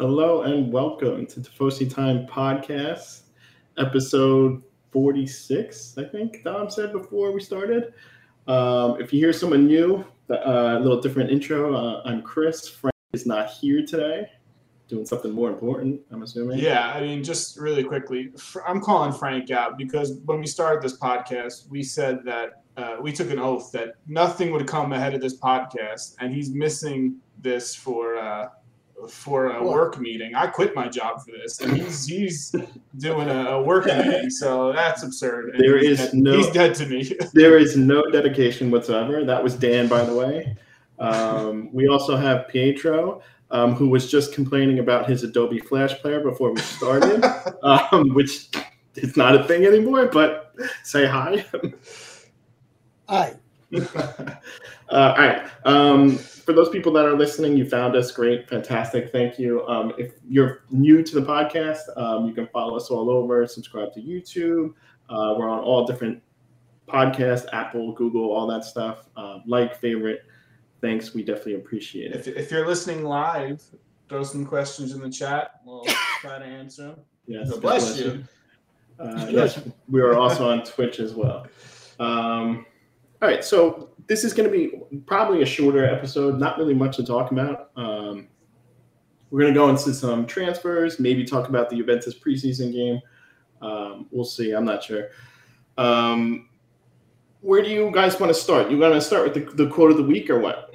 [0.00, 3.24] Hello and welcome to Tifosi Time Podcast,
[3.76, 7.92] episode 46, I think Dom said before we started.
[8.48, 11.76] Um, if you hear someone new, uh, a little different intro.
[11.76, 12.66] Uh, I'm Chris.
[12.66, 14.26] Frank is not here today,
[14.88, 16.60] doing something more important, I'm assuming.
[16.60, 18.30] Yeah, I mean, just really quickly,
[18.66, 23.12] I'm calling Frank out because when we started this podcast, we said that uh, we
[23.12, 27.74] took an oath that nothing would come ahead of this podcast, and he's missing this
[27.74, 28.48] for uh,
[29.08, 30.34] for a work meeting.
[30.34, 32.54] I quit my job for this, and he's he's
[32.98, 35.54] doing a, a work meeting, so that's absurd.
[35.54, 36.14] And There he's dead.
[36.14, 37.16] no- he's dead to me.
[37.32, 39.24] There is no dedication whatsoever.
[39.24, 40.56] That was Dan, by the way.
[40.98, 46.20] Um, we also have Pietro, um, who was just complaining about his Adobe Flash Player
[46.20, 47.24] before we started,
[47.62, 48.48] um, which
[48.96, 50.06] is not a thing anymore.
[50.06, 51.44] But say hi.
[53.08, 53.34] Hi.
[54.90, 55.50] uh, all right.
[55.64, 58.10] Um, for those people that are listening, you found us.
[58.10, 58.48] Great.
[58.48, 59.12] Fantastic.
[59.12, 59.66] Thank you.
[59.66, 63.92] Um, if you're new to the podcast, um, you can follow us all over, subscribe
[63.94, 64.74] to YouTube.
[65.08, 66.22] Uh, we're on all different
[66.88, 69.08] podcasts, Apple, Google, all that stuff.
[69.16, 70.24] Uh, like, favorite.
[70.80, 71.14] Thanks.
[71.14, 72.26] We definitely appreciate it.
[72.26, 73.62] if you're listening live,
[74.08, 75.60] throw some questions in the chat.
[75.64, 75.84] We'll
[76.20, 77.00] try to answer them.
[77.26, 77.48] Yes.
[77.50, 78.24] God God bless you.
[78.98, 81.46] Uh, yes, we are also on Twitch as well.
[81.98, 82.66] Um,
[83.22, 84.72] all right, so this is going to be
[85.06, 86.40] probably a shorter episode.
[86.40, 87.70] Not really much to talk about.
[87.76, 88.26] Um,
[89.30, 93.00] we're going to go into some transfers, maybe talk about the Juventus preseason game.
[93.62, 94.50] Um, we'll see.
[94.50, 95.10] I'm not sure.
[95.78, 96.48] Um,
[97.40, 98.68] where do you guys want to start?
[98.68, 100.74] You want to start with the, the quote of the week or what?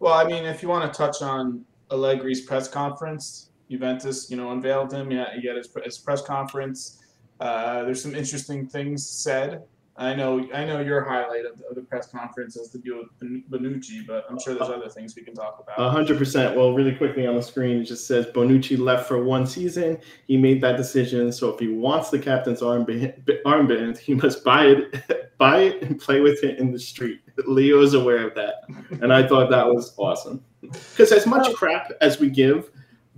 [0.00, 4.50] Well, I mean, if you want to touch on Allegri's press conference, Juventus, you know,
[4.50, 5.12] unveiled him.
[5.12, 6.98] Yeah, he had his, his press conference.
[7.38, 9.62] Uh, there's some interesting things said.
[9.98, 12.98] I know, I know your highlight of the, of the press conference is the deal
[12.98, 15.90] with Bonucci, but I'm sure there's uh, other things we can talk about.
[15.90, 16.56] Hundred percent.
[16.56, 19.98] Well, really quickly on the screen, it just says Bonucci left for one season.
[20.28, 21.32] He made that decision.
[21.32, 26.00] So if he wants the captain's armband, armband he must buy it, buy it, and
[26.00, 27.20] play with it in the street.
[27.48, 28.64] Leo is aware of that,
[29.02, 30.44] and I thought that was awesome.
[30.60, 32.70] Because as much crap as we give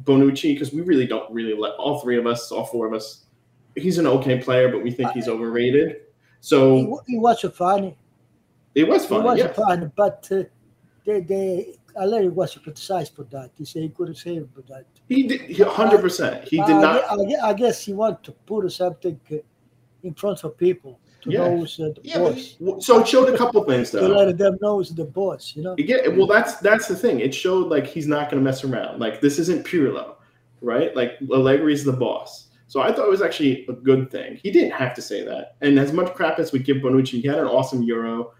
[0.05, 3.27] Bonucci, because we really don't really let all three of us, all four of us,
[3.75, 6.03] he's an okay player, but we think he's overrated.
[6.41, 7.97] So it, was funny.
[8.75, 9.41] it was funny.
[9.41, 10.45] It was funny, but uh,
[11.05, 13.51] they, they, Allegri was criticized for that.
[13.59, 14.87] He said he couldn't save for that.
[15.09, 15.59] He did.
[15.67, 16.49] Hundred percent.
[16.49, 17.05] He did I, not.
[17.11, 19.37] I, I guess he wanted to put something uh,
[20.03, 21.39] in front of people to Yeah.
[21.41, 22.87] know who's uh, the Yeah, but boss.
[22.87, 24.09] So it showed a couple things To though.
[24.09, 25.75] let them know who's the boss, you know?
[25.77, 27.21] Yeah, well, that's that's the thing.
[27.21, 28.99] It showed like he's not going to mess around.
[29.01, 30.15] Like this isn't Pirlo,
[30.63, 30.95] right?
[30.97, 32.47] Like Allegri's the boss.
[32.71, 34.37] So I thought it was actually a good thing.
[34.41, 35.57] He didn't have to say that.
[35.61, 38.33] And as much crap as we give Bonucci, he had an awesome Euro,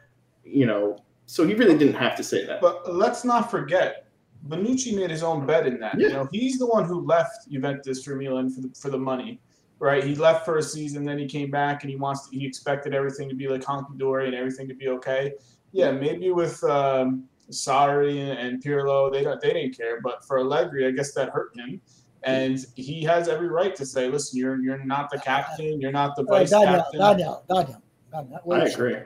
[0.45, 0.99] you know.
[1.27, 2.61] So he really didn't have to say that.
[2.61, 4.07] But let's not forget,
[4.47, 5.99] Bonucci made his own bet in that.
[5.99, 6.13] You Yeah.
[6.13, 9.41] know, he's the one who left Juventus for Milan for the for the money,
[9.81, 10.05] right?
[10.05, 12.95] He left for a season, then he came back, and he wants to, he expected
[12.95, 15.35] everything to be like honky dory and everything to be okay.
[15.73, 20.39] Yeah, maybe with um, Sarri and, and Pirlo, they don't they didn't care, but for
[20.39, 21.81] Allegri, I guess that hurt him.
[22.23, 25.81] And he has every right to say, "Listen, you're you're not the captain.
[25.81, 27.83] You're not the vice Daniel, captain." Daniel, Daniel,
[28.13, 28.97] Daniel, I wait, agree.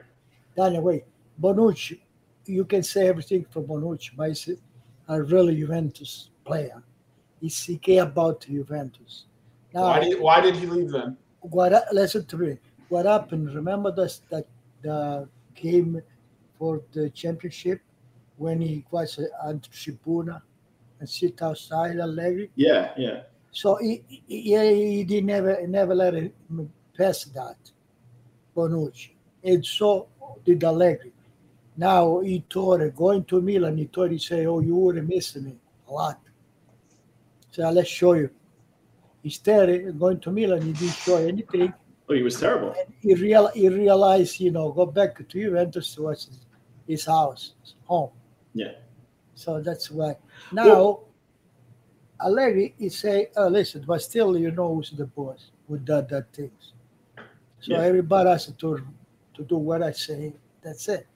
[0.56, 1.04] Daniel, wait.
[1.40, 2.00] Bonucci,
[2.46, 4.50] you can say everything for Bonucci, but he's
[5.08, 6.82] a really Juventus player.
[7.40, 9.26] He's, he care about Juventus.
[9.72, 11.16] Now, Why did why did he leave them?
[11.40, 12.58] what hap- listen to me.
[12.88, 13.54] What happened?
[13.54, 14.46] Remember this, that
[14.82, 16.00] the game
[16.58, 17.80] for the championship
[18.36, 20.42] when he was on tribuna
[21.04, 22.50] and sit outside Allegri.
[22.56, 23.20] Yeah, yeah.
[23.52, 24.56] So he he,
[24.96, 26.32] he, did never never let him
[26.96, 27.58] pass that
[28.56, 29.10] Bonucci,
[29.44, 30.08] and so
[30.46, 31.12] did Allegri.
[31.76, 33.76] Now he uh, going to Milan.
[33.76, 35.56] He thought he say, "Oh, you would have missed me
[35.88, 36.20] a lot."
[37.50, 38.30] So let's show you.
[39.22, 41.72] Instead, going to Milan, he didn't show anything.
[42.08, 42.74] Oh, he was terrible.
[42.78, 46.28] And he, real, he realized, you know, go back to Juventus his,
[46.86, 48.10] his house, his home.
[48.52, 48.72] Yeah.
[49.34, 50.16] So that's why.
[50.52, 51.00] Now,
[52.20, 56.32] Allegri, he say, oh, listen, but still, you know who's the boss with that, that
[56.32, 56.72] things.
[57.60, 57.80] So Yeah.
[57.80, 58.82] everybody has to,
[59.34, 60.32] to do what I say.
[60.62, 61.06] That's it.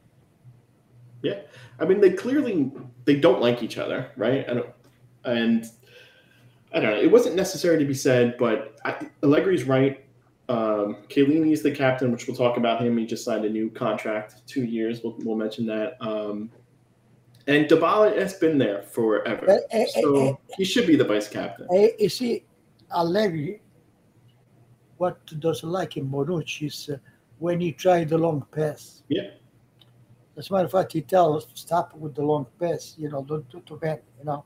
[1.23, 1.41] Yeah,
[1.81, 2.71] I mean they clearly
[3.05, 4.49] they don't like each other, right?
[4.49, 4.71] I don't,
[5.25, 5.65] and
[6.73, 7.01] I don't know.
[7.01, 10.05] It wasn't necessary to be said, but I, Allegri's right.
[10.49, 12.97] Um, Chiellini is the captain, which we'll talk about him.
[12.97, 15.03] He just signed a new contract, two years.
[15.03, 15.97] We'll, we'll mention that.
[16.01, 16.51] Um,
[17.49, 21.67] and Dybala has been there forever, eh, so he should be the vice captain.
[21.99, 22.45] You see,
[22.95, 23.63] Allegri,
[24.99, 26.99] what doesn't like in Bonucci is uh,
[27.39, 29.03] when he tried the long pass.
[29.09, 29.31] Yeah.
[30.37, 32.95] As a matter of fact, he tells stop with the long pass.
[32.99, 34.03] You know, don't do too bad.
[34.19, 34.45] You know.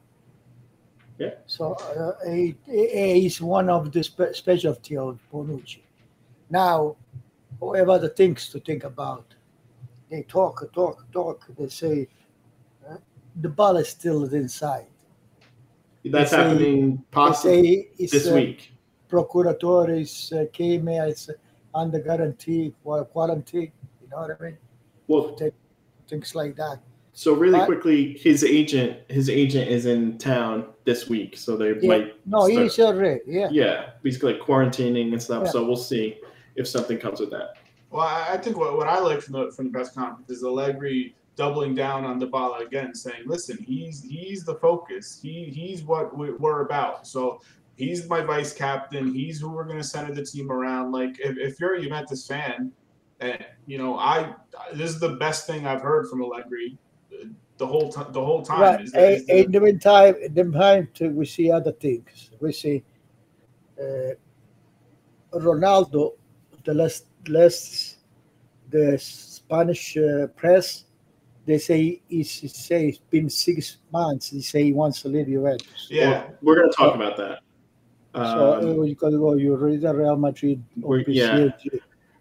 [1.19, 1.35] Yeah.
[1.47, 5.83] So uh, he, is one of the spe- specialty of Bonucci.
[6.51, 6.97] Now,
[7.61, 9.35] we have other things to think about.
[10.11, 11.47] They talk, talk, talk.
[11.59, 12.22] They say uh,
[13.41, 14.87] the ball is still inside.
[16.05, 18.73] That's They say- happening They possibly say it's, this uh, week.
[19.11, 21.31] Procuratore is uh, came here, it's
[21.75, 23.73] under guarantee for quarantine.
[24.03, 24.59] You know what I mean?
[25.07, 25.37] Well,
[26.09, 26.81] Things like that.
[27.13, 31.75] so really But- quickly, his agent, his agent is in town this week, so they
[31.81, 31.89] Yeah.
[31.89, 32.27] might.
[32.27, 33.21] No, start- he's already.
[33.27, 33.49] Yeah.
[33.51, 35.45] Yeah, basically like quarantining and stuff.
[35.45, 35.51] Yeah.
[35.53, 36.19] So we'll see
[36.57, 37.55] if something comes with that.
[37.91, 40.43] Well, I I think what, what I like from the from the press conference is
[40.43, 45.19] Allegri doubling down on Dybala again, saying, "Listen, he's he's the focus.
[45.23, 47.07] He he's what we- we're about.
[47.07, 47.41] So
[47.77, 49.15] he's my vice captain.
[49.15, 50.93] He's who we're going to center the team around.
[50.93, 52.71] Like if, if you're a Juventus fan,
[53.21, 54.35] and you know, I
[54.75, 56.77] this is the best thing I've heard from Allegri
[57.13, 57.27] uh,
[57.57, 58.13] the whole time.
[58.13, 58.81] The whole time Right.
[58.83, 62.31] is, that- is In the meantime, in the meantime, too, we see other things.
[62.41, 62.83] We see
[63.81, 64.15] uh,
[65.33, 66.13] Ronaldo.
[66.65, 67.97] The last, last,
[68.71, 70.85] the Spanish uh, press,
[71.47, 74.31] they say he's he say it's been six months.
[74.31, 75.89] They say he wants to leave Juventus.
[75.91, 76.11] yeah.
[76.11, 77.41] Well, we're going to talk about that.
[78.15, 79.35] So Um, uh, you can go.
[79.35, 80.63] You read the Real Madrid.
[80.83, 81.49] or We're- yeah.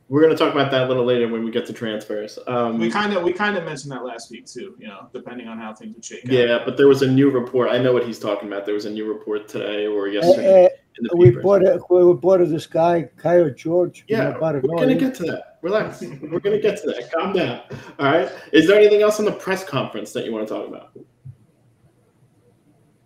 [0.09, 2.38] We're going to talk about that a little later when we get to transfers.
[2.45, 4.75] Um, We kind of we kind of mentioned that last week too.
[4.77, 6.31] You know, depending on how things would shake out.
[6.33, 7.69] yeah, but there was a new report.
[7.71, 8.65] I know what he's talking about.
[8.65, 11.44] There was a new report today or yesterday Uh, in the uh, we papers.
[11.44, 14.01] bought a, we bought this guy, Kaio Jorge.
[14.09, 14.63] Yeah, know, about it.
[14.63, 15.50] we're gonna get to that.
[15.62, 16.02] Relax.
[16.02, 17.12] we're gonna get to that.
[17.12, 17.62] Calm down.
[18.00, 18.31] All right.
[18.52, 20.92] Is there anything else in the press conference that you want to talk about?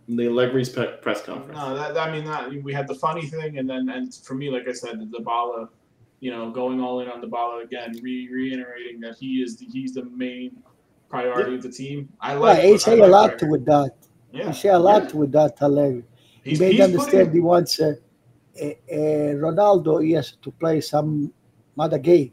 [0.07, 1.57] The Allegri's pe- press conference.
[1.57, 4.49] No, that I mean that we had the funny thing, and then and for me,
[4.49, 5.67] like I said, the Dybala,
[6.19, 9.93] you know, going all in on Dybala again, re- reiterating that he is the, he's
[9.95, 10.61] the main
[11.09, 12.07] priority of the team.
[12.21, 12.57] I like.
[12.57, 13.49] Right, he I say a lot Allegri.
[13.49, 13.91] with that.
[14.31, 16.03] Yeah, He say a lot with that, Allegri.
[16.43, 17.95] He he's, made he's understand putting, he wants uh,
[18.61, 18.93] uh, uh,
[19.41, 20.03] Ronaldo.
[20.05, 21.33] He has to play some
[21.79, 22.31] other game,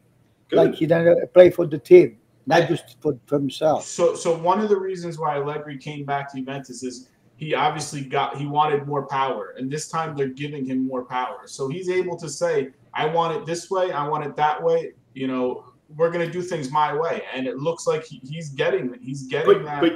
[0.52, 0.58] Good.
[0.58, 3.87] like he didn't play for the team, not just for, for himself.
[3.87, 8.02] So, so one of the reasons why Allegri came back to Juventus is he obviously
[8.02, 11.46] got he wanted more power, and this time they're giving him more power.
[11.46, 14.93] So he's able to say, "I want it this way, I want it that way."
[15.14, 15.64] You know,
[15.96, 19.54] we're gonna do things my way, and it looks like he, he's getting he's getting
[19.54, 19.93] but, that, but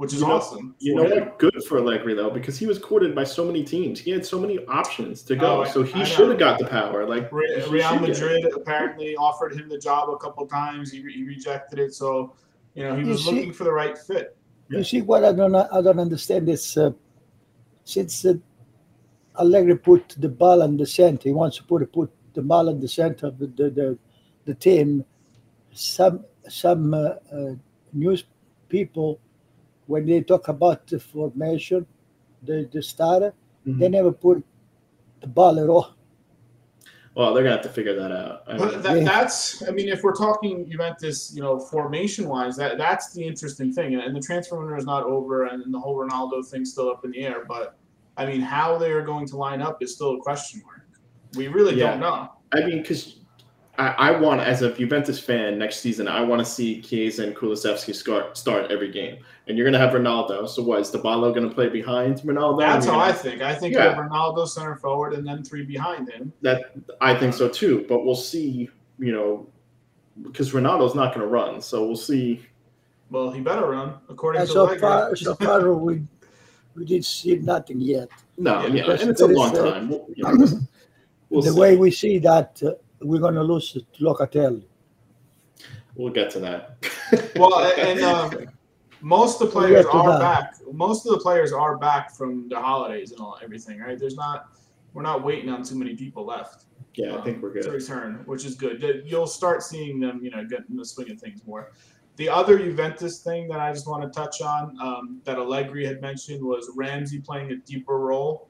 [0.00, 0.74] which is you know- awesome.
[0.78, 1.38] you know what?
[1.38, 4.00] Good for Allegri though, because he was courted by so many teams.
[4.00, 5.60] He had so many options to go.
[5.60, 7.06] Oh, so he should have got the power.
[7.06, 8.08] Like Re- Real should get.
[8.08, 10.90] Madrid apparently offered him the job a couple times.
[10.90, 12.32] He, re- he rejected it, so
[12.74, 14.38] you know he You was see- looking for the right fit.
[14.70, 14.78] Yeah.
[14.78, 16.92] You see what I don't I don't understand is uh,
[17.84, 18.34] since uh,
[19.38, 22.80] Allegri put the ball in the center, he wants to put put the ball in
[22.80, 23.98] the center of the the, the,
[24.46, 25.04] the team.
[25.72, 27.54] Some some uh, uh,
[27.92, 28.24] news
[28.70, 29.20] people
[29.90, 31.84] when they talk about the formation,
[32.48, 33.32] the the starter,
[33.66, 33.78] Mhm.
[33.80, 34.44] they never put
[35.20, 35.88] the ball at all.
[37.16, 38.44] Well, they're gonna have to figure that out.
[38.46, 39.04] I mean, that, Yeah.
[39.04, 43.72] that's, I mean, if we're talking Juventus, you know, formation wise, that that's the interesting
[43.72, 43.94] thing.
[43.94, 47.04] And, and the transfer window is not over, and the whole Ronaldo thing's still up
[47.04, 47.44] in the air.
[47.46, 47.76] But
[48.16, 50.86] I mean, how they are going to line up is still a question mark.
[51.36, 51.90] We really Yeah.
[51.90, 52.28] don't know.
[52.52, 53.02] I mean, because
[53.80, 57.34] I, I want, as a Juventus fan, next season, I want to see Chiesa and
[57.34, 59.16] Kulusevski start, start every game.
[59.48, 60.46] And you're going to have Ronaldo.
[60.46, 62.60] So what, is Dybala going to play behind Ronaldo?
[62.60, 63.40] That's And how I think.
[63.40, 63.96] I think Yeah.
[63.96, 66.30] Ronaldo center forward, and then three behind him.
[66.42, 67.86] That I think so too.
[67.88, 68.68] But we'll see,
[68.98, 69.48] you know,
[70.22, 71.62] because Ronaldo's not going to run.
[71.62, 72.44] So we'll see.
[73.10, 74.80] Well, he better run according And to so Allegri.
[74.80, 76.02] far, so far we
[76.74, 78.08] we did see nothing yet.
[78.36, 79.88] No, Yeah, yeah, and it's a long uh, time.
[79.88, 80.60] We'll, you know,
[81.30, 81.58] we'll the see.
[81.58, 84.64] way we see that, uh, we're going to lose to Locatelli.
[85.94, 86.76] We'll get to that.
[87.36, 88.32] Well, and um,
[89.00, 90.20] most of the We'll players are that.
[90.20, 90.54] back.
[90.72, 93.98] Most of the players are back from the holidays and all everything, right?
[93.98, 94.48] There's not.
[94.92, 96.64] We're not waiting on too many people left.
[96.94, 97.72] yeah, I think we're to good.
[97.72, 99.02] return, which is good.
[99.06, 101.72] You'll start seeing them, you know, get in the swing of things more.
[102.16, 106.00] The other Juventus thing that I just want to touch on um, that Allegri had
[106.02, 108.49] mentioned was Ramsey playing a deeper role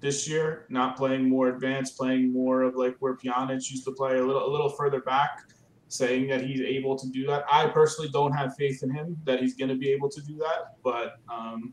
[0.00, 4.18] this year, not playing more advanced, playing more of like where Pjanic used to play
[4.18, 5.42] a little a little further back,
[5.88, 7.44] saying that he's able to do that.
[7.50, 10.36] I personally don't have faith in him that he's going to be able to do
[10.38, 11.72] that, but um,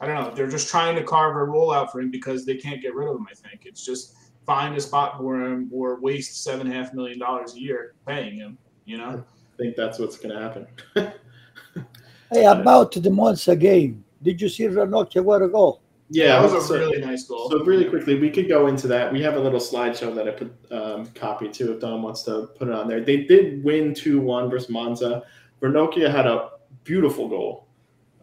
[0.00, 0.34] I don't know.
[0.34, 3.08] They're just trying to carve a role out for him because they can't get rid
[3.08, 3.26] of him.
[3.30, 6.92] I think it's just find a spot for him or waste seven and a half
[6.94, 8.58] million dollars a year paying him.
[8.84, 10.66] You know, I think that's what's going to happen.
[12.32, 15.79] Hey, about the Monza game, did you see Ranocchia what a goal?
[16.12, 17.48] Yeah, that was a so- really nice goal.
[17.50, 19.12] So really quickly, we could go into that.
[19.12, 22.48] We have a little slideshow that I put um, copy to if Don wants to
[22.58, 23.00] put it on there.
[23.00, 25.22] They did win two one versus Monza.
[25.62, 26.50] Ranocchia had a
[26.82, 27.68] beautiful goal.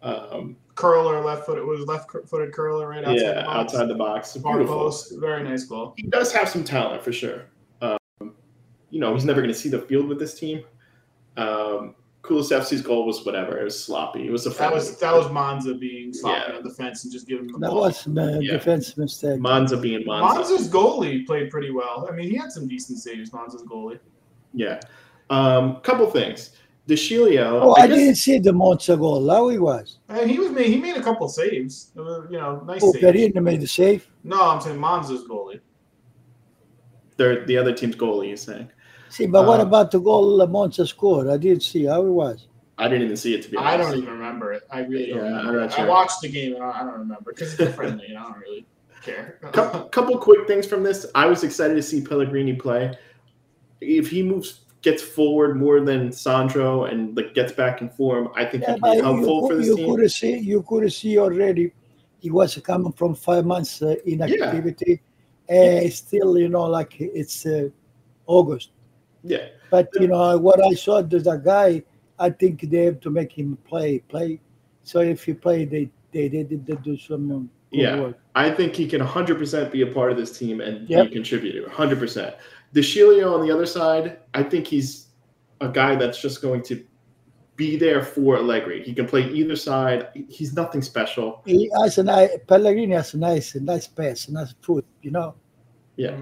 [0.01, 1.57] Um, curler, left foot.
[1.57, 3.73] It was left footed curler right outside yeah, the box.
[3.73, 4.33] outside the box.
[4.37, 4.65] Beautiful.
[4.67, 5.13] post.
[5.17, 5.93] Very nice goal.
[5.95, 7.45] He does have some talent for sure.
[7.81, 7.97] Um,
[8.89, 10.63] you know, he's never going to see the field with this team.
[11.37, 11.95] Um,
[12.27, 13.57] Kulusevski's goal was whatever.
[13.57, 14.27] It was sloppy.
[14.27, 14.75] It was a That friendly.
[14.75, 16.57] was that was Monza being sloppy Yeah.
[16.57, 17.81] on defense and just giving him the That ball.
[17.81, 18.51] was a Yeah.
[18.53, 19.39] defense mistake.
[19.39, 20.39] Monza being Monza.
[20.55, 22.07] Monza's goalie played pretty well.
[22.11, 23.31] I mean, he had some decent saves.
[23.31, 23.99] Monza's goalie.
[24.53, 24.79] Yeah.
[25.29, 26.51] Um, couple things.
[26.87, 27.59] De Sciglio.
[27.61, 29.29] Oh, I I guess- didn't see the Monza goal.
[29.29, 29.97] How he was.
[30.09, 30.67] And he was made.
[30.67, 31.91] He made a couple saves.
[31.95, 31.99] It
[32.31, 33.03] you know, nice Oh, saves.
[33.03, 34.07] Perino made the save.
[34.23, 35.59] No, I'm saying Monza's goalie.
[37.17, 38.33] they're the other team's goalie.
[38.33, 38.69] Is saying.
[39.09, 41.27] See, but what Uh, about the goal Monza scored?
[41.29, 42.47] I didn't see how it was.
[42.77, 43.73] I didn't even see it to be honest.
[43.73, 44.63] I don't even remember it.
[44.71, 45.17] I really don't.
[45.17, 45.59] Yeah, I'm remember.
[45.61, 48.23] not I watched the game and I I don't remember because it's friendly and I
[48.23, 48.65] don't really
[49.01, 49.39] care.
[49.51, 51.05] couple, couple quick things from this.
[51.15, 52.95] I was excited to see Pellegrini play.
[53.81, 58.45] If he moves, gets forward more than Sandro, and like gets back in form, I
[58.45, 59.95] think Yeah, he but can be you, helpful for could- this you team.
[59.95, 61.73] could see you could see already
[62.19, 65.01] he was coming from five months uh, inactivity
[65.49, 67.69] and still you know like it's uh,
[68.27, 68.69] August.
[69.29, 71.83] Yeah, But you know what I saw there's a guy
[72.19, 74.39] I think they have to make him play play.
[74.83, 77.99] So if he play they they they did they do some um, good Yeah.
[77.99, 78.17] work.
[78.35, 81.05] I think he can 100% be a part of this team and Yep.
[81.05, 81.67] be a contributor.
[81.69, 82.35] 100%.
[82.73, 85.07] De Sciglio on the other side, I think he's
[85.61, 86.83] a guy that's just going to
[87.55, 88.83] be there for Allegri.
[88.83, 90.09] He can play either side.
[90.29, 91.41] He's nothing special.
[91.45, 94.85] He has a nice Pellegrini has a nice nice pass, nice foot.
[95.01, 95.35] You know
[95.97, 96.15] Yeah.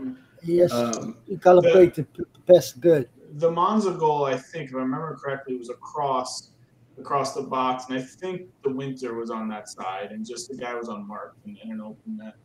[0.45, 3.09] He has Um, he calibrated the pass good.
[3.37, 6.51] the Monza goal, I think, if I remember correctly, was across
[6.97, 10.55] across the box, and I think the winter was on that side, and just the
[10.55, 12.35] guy was unmarked and in an open net.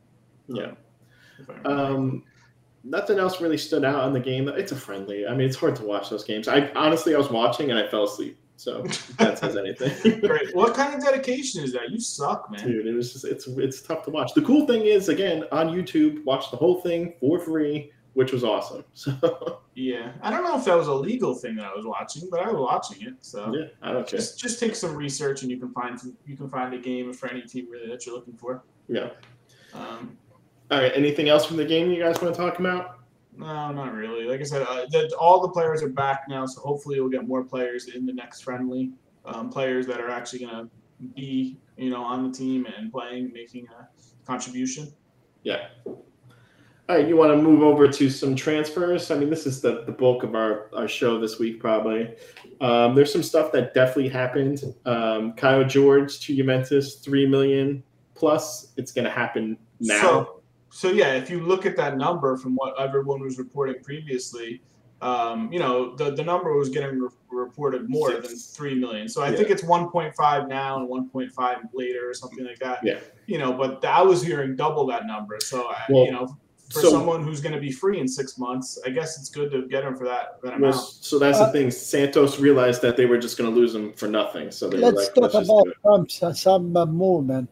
[0.49, 0.73] yeah.
[1.39, 1.71] If I remember.
[1.71, 2.25] Um,
[2.83, 4.49] nothing else really stood out in the game.
[4.49, 5.27] It's a friendly.
[5.27, 6.49] I mean, it's hard to watch those games.
[6.49, 8.39] I honestly, I was watching and I fell asleep.
[8.61, 8.83] So
[9.19, 10.21] that says anything.
[10.21, 10.55] Great.
[10.55, 11.91] What kind of dedication is that?
[11.91, 12.67] You suck, man.
[12.67, 14.35] Dude, it was just it's it's tough to watch.
[14.35, 18.45] The cool thing is, again, on YouTube, watch the whole thing for free, which was
[18.45, 18.85] awesome.
[18.93, 22.29] So Yeah, I don't know if that was a legal thing that I was watching,
[22.31, 23.15] but I was watching it.
[23.23, 24.19] So yeah, I don't care.
[24.19, 27.15] just just take some research, and you can find some, you can find a game
[27.15, 28.63] for any team really that you're looking for.
[28.89, 29.09] Yeah.
[29.73, 30.19] Um,
[30.71, 30.93] All right.
[30.95, 33.00] Anything else from the game you guys want to talk about?
[33.41, 34.27] No, not really.
[34.27, 37.27] Like I said, uh, the, all the players are back now, so hopefully we'll get
[37.27, 38.93] more players in the next friendly.
[39.25, 40.71] Um, players that are actually going to
[41.15, 43.89] be, you know, on the team and playing, making a
[44.27, 44.93] contribution.
[45.43, 45.69] Yeah.
[45.87, 49.11] All right, you want to move over to some transfers?
[49.11, 52.15] I mean, this is the, the bulk of our, our show this week, probably.
[52.61, 54.65] Um, there's some stuff that definitely happened.
[54.85, 57.83] Um, Kaio Jorge to Juventus, three million
[58.15, 58.73] plus.
[58.77, 60.01] It's going to happen now.
[60.01, 60.40] So,
[60.71, 64.63] so yeah, if you look at that number from what everyone was reporting previously,
[65.03, 68.29] um, you know, the, the number was getting re- reported more Six.
[68.29, 69.09] than three million.
[69.09, 69.37] So I Yeah.
[69.37, 72.81] think it's 1.5 now and 1.5 later or something like that.
[72.85, 72.99] Yeah.
[73.27, 75.39] You know, but I was hearing double that number.
[75.41, 76.37] So I, Well, you know,
[76.71, 79.51] for so- someone who's going to be free in six months, I guess it's good
[79.53, 80.77] to get him for that that Well, amount.
[80.77, 81.71] so that's Uh, the thing.
[81.71, 84.51] Santos realized that they were just going to lose him for nothing.
[84.51, 85.77] So they Let's like, talk let's just about do it.
[85.83, 87.49] some some, some uh, movement.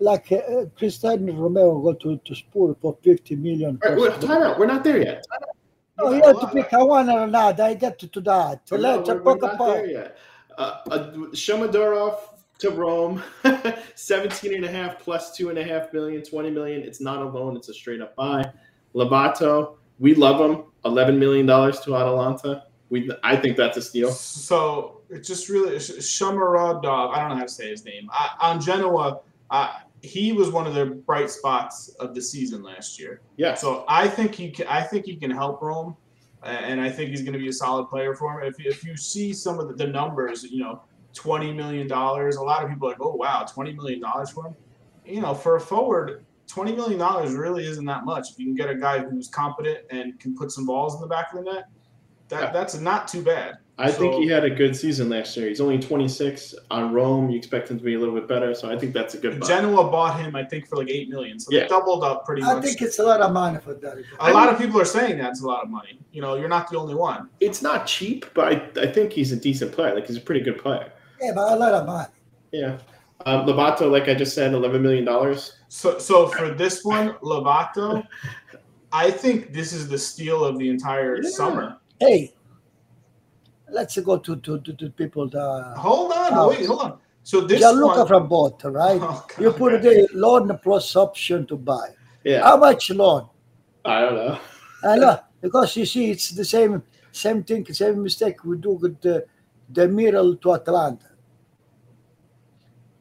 [0.00, 3.78] Like uh, Cristiano Romero go to, to Spurs for 50 million.
[3.84, 4.58] All right, wait, time out.
[4.58, 5.24] We're not there yet.
[5.98, 7.64] Oh, you have to pick a one or another.
[7.64, 8.62] I get to, to that.
[8.70, 9.74] We're not- Let's we're- we're not about.
[9.74, 10.18] there yet.
[10.56, 12.18] Uh, uh, Shomurodov
[12.58, 13.22] to Rome,
[13.94, 16.82] 17 and a half plus two and a half million, 20 million.
[16.82, 18.50] It's not a loan, it's a straight up buy.
[18.94, 20.64] Lovato, we love him.
[20.84, 22.64] $11 million to Atalanta.
[22.88, 24.10] We, I think that's a steal.
[24.12, 27.14] So it's just really Shomurodov.
[27.14, 28.08] I don't know how to say his name.
[28.10, 32.98] I, on Genoa, uh, he was one of the bright spots of the season last
[32.98, 33.20] year.
[33.36, 33.54] Yeah.
[33.54, 35.96] So I think he can, I think he can help Rome,
[36.42, 38.48] and I think he's going to be a solid player for him.
[38.48, 42.36] If, if you see some of the, the numbers, you know, twenty million dollars.
[42.36, 44.54] A lot of people are like, oh wow, twenty million dollars for him.
[45.04, 48.30] You know, for a forward, twenty million dollars really isn't that much.
[48.30, 51.06] If you can get a guy who's competent and can put some balls in the
[51.08, 51.64] back of the net,
[52.28, 52.52] that Yeah.
[52.52, 53.58] that's not too bad.
[53.80, 55.48] I think he had a good season last year.
[55.48, 57.30] He's only 26 on Rome.
[57.30, 58.54] You expect him to be a little bit better.
[58.54, 59.46] So I think that's a good buy.
[59.46, 61.38] Genoa bought him, I think, for like eight million.
[61.40, 61.62] So Yeah.
[61.62, 62.56] they doubled up pretty I much.
[62.58, 63.96] I think it's a lot of money for that.
[64.20, 65.98] a lot of people are saying that's a lot of money.
[66.12, 67.28] You know, you're not the only one.
[67.40, 69.94] It's not cheap, but I, I think he's a decent player.
[69.94, 70.92] Like he's a pretty good player.
[71.20, 72.08] Yeah, but a lot of money.
[72.52, 72.78] Yeah.
[73.26, 75.06] Um, Lovato, like I just said, $11 million.
[75.68, 78.06] So, so for this one, Lovato,
[78.92, 81.30] I think this is the steal of the entire Yeah.
[81.30, 81.76] summer.
[82.00, 82.32] Hey,
[83.70, 85.28] let's go to to to, to people.
[85.28, 86.98] The Hold on, wait, hold on.
[87.22, 89.00] So this Gianluca one, from both, right?
[89.02, 89.42] Oh, God.
[89.42, 91.90] You put the loan plus option to buy.
[92.24, 92.42] Yeah.
[92.42, 93.28] How much loan?
[93.84, 94.38] I don't know.
[94.84, 99.00] I know because you see, it's the same same thing, same mistake we do with
[99.00, 99.26] the
[99.72, 101.10] Demiral to Atalanta.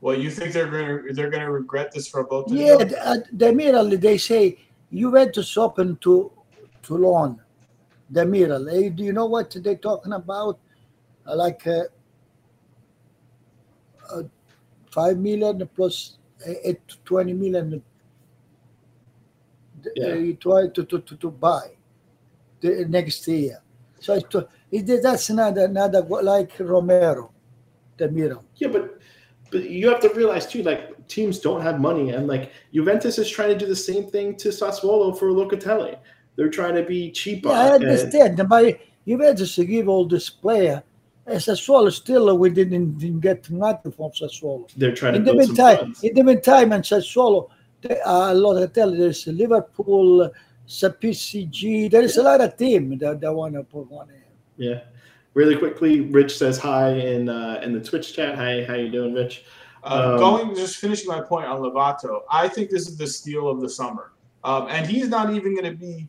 [0.02, 2.52] Well, you think they're gonna they're gonna regret this for both?
[2.52, 4.58] Yeah, the, uh, Demiral, they say
[4.94, 6.32] Juventus open to
[6.84, 7.42] to loan
[8.12, 8.72] Demiral.
[8.72, 10.60] Hey, do you know what they're talking about?
[11.28, 11.84] Uh, like uh,
[14.12, 14.24] uh,
[14.90, 17.84] five million plus uh, eight to twenty million.
[19.96, 20.08] Yeah.
[20.08, 21.72] Uh, you try to, to, to, to buy
[22.62, 23.62] the next year.
[24.00, 24.20] So
[24.72, 27.32] it, that's another another like Romero,
[27.98, 28.44] Demiral.
[28.56, 29.00] Yeah, but
[29.52, 33.30] but you have to realize too, like teams don't have money, and like Juventus is
[33.30, 35.98] trying to do the same thing to Sassuolo for Locatelli.
[36.40, 37.50] They're trying to be cheaper.
[37.50, 40.82] Yeah, I and- understand, but Juventus to give all this player.
[41.28, 44.72] uh, Sassuolo still we didn't, didn't get nothing from Sassuolo.
[44.78, 46.04] they're trying to In the build some meantime, funds.
[46.06, 47.50] in the meantime, and Sassuolo,
[47.82, 50.32] there are a lot of tell there's Liverpool,
[50.66, 51.92] PSG.
[51.92, 54.24] There is a lot of team that, that want to put one in.
[54.56, 54.80] Yeah.
[55.34, 58.36] Really quickly, Rich says hi in uh, in the Twitch chat.
[58.36, 59.44] Hi, how you doing, Rich?
[59.84, 63.48] Uh, Um, going, just finishing my point on Lovato, I think this is the steal
[63.50, 64.06] of the summer,
[64.46, 66.08] um, and he's not even going to be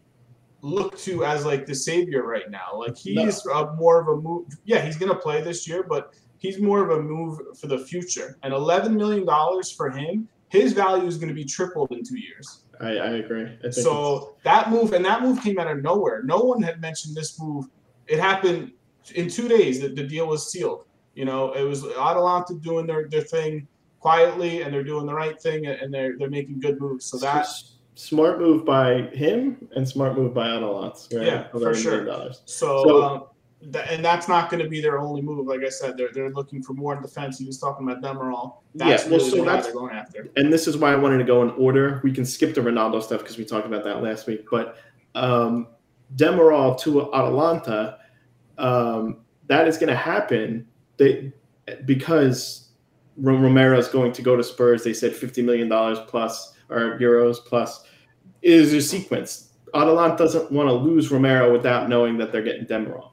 [0.63, 2.69] looked to as like the savior right now.
[2.77, 4.47] Like he's uh, more of a move.
[4.65, 7.79] Yeah, he's going to play this year, but he's more of a move for the
[7.79, 8.37] future.
[8.43, 12.19] And eleven million dollars for him, his value is going to be tripled in two
[12.19, 12.65] years.
[12.81, 13.43] I, I agree.
[13.45, 16.23] I think it's- So that move and that move came out of nowhere.
[16.25, 17.67] No one had mentioned this move.
[18.07, 18.73] It happened
[19.15, 19.81] in two days.
[19.81, 20.85] that the deal was sealed.
[21.15, 23.67] You know, it was Atalanta doing their, their thing
[23.99, 27.05] quietly, and they're doing the right thing, and they're they're making good moves.
[27.07, 30.99] So that S- smart move by him and smart move by Atalanta.
[31.17, 31.27] Right?
[31.27, 32.05] Yeah, for sure.
[32.05, 32.43] dollars.
[32.45, 32.83] so.
[32.85, 33.25] So- um,
[33.73, 35.47] th- and that's not going to be their only move.
[35.47, 37.39] Like I said, they're, they're looking for more in defense.
[37.39, 38.55] He was talking about Demiral.
[38.75, 40.29] That's Yeah, well, really so that's- they're going after.
[40.37, 42.01] and this is why I wanted to go in order.
[42.03, 44.47] We can skip the Ronaldo stuff because we talked about that last week.
[44.51, 44.77] But
[45.15, 45.67] um,
[46.17, 47.99] Demiral to Atalanta,
[48.59, 50.67] um, that is going to happen.
[50.97, 51.33] They
[51.85, 52.69] because
[53.17, 54.83] Romero is going to go to Spurs.
[54.85, 57.85] They said fifty million dollars plus or euros plus
[58.43, 59.49] is a sequence.
[59.75, 63.11] Atalanta doesn't want to lose Romero without knowing that they're getting Demiral.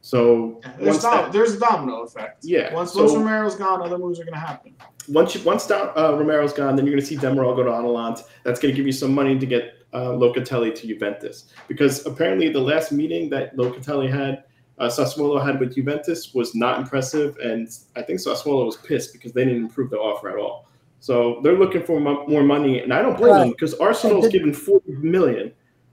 [0.00, 2.44] So There's, dom- that- there's a domino effect.
[2.44, 4.74] Yeah, Once, so- once Romero's gone, other moves are going to happen.
[5.08, 7.70] once you, once down, uh, Romero's gone, then you're going to see Demiral go to
[7.70, 8.22] Atalanta.
[8.44, 12.50] That's going to give you some money to get uh, Locatelli to Juventus because apparently
[12.50, 14.44] the last meeting that Locatelli had,
[14.78, 19.32] uh, Sassuolo had with Juventus was not impressive, and I think Sassuolo was pissed because
[19.32, 20.67] they didn't improve the offer at all.
[21.00, 24.30] So they're looking for mo- more money, and I don't blame them because Arsenal's the-
[24.32, 25.52] given forty million.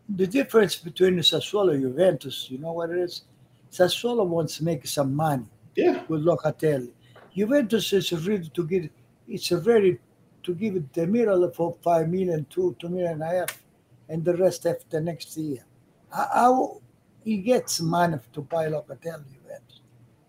[0.09, 3.23] The difference between Sassuolo and Juventus, you know what it is?
[3.71, 6.91] Sassuolo wants to make some money Yeah, with Locatelli.
[7.35, 8.89] Juventus is ready to give.
[9.27, 9.97] It's ready
[10.43, 13.63] to give it Demiral for five million, two, two million and a half,
[14.09, 15.65] and the rest after next year.
[16.11, 16.81] How- How
[17.23, 19.81] he gets money to buy Locatelli, Juventus,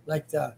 [0.06, 0.56] like that?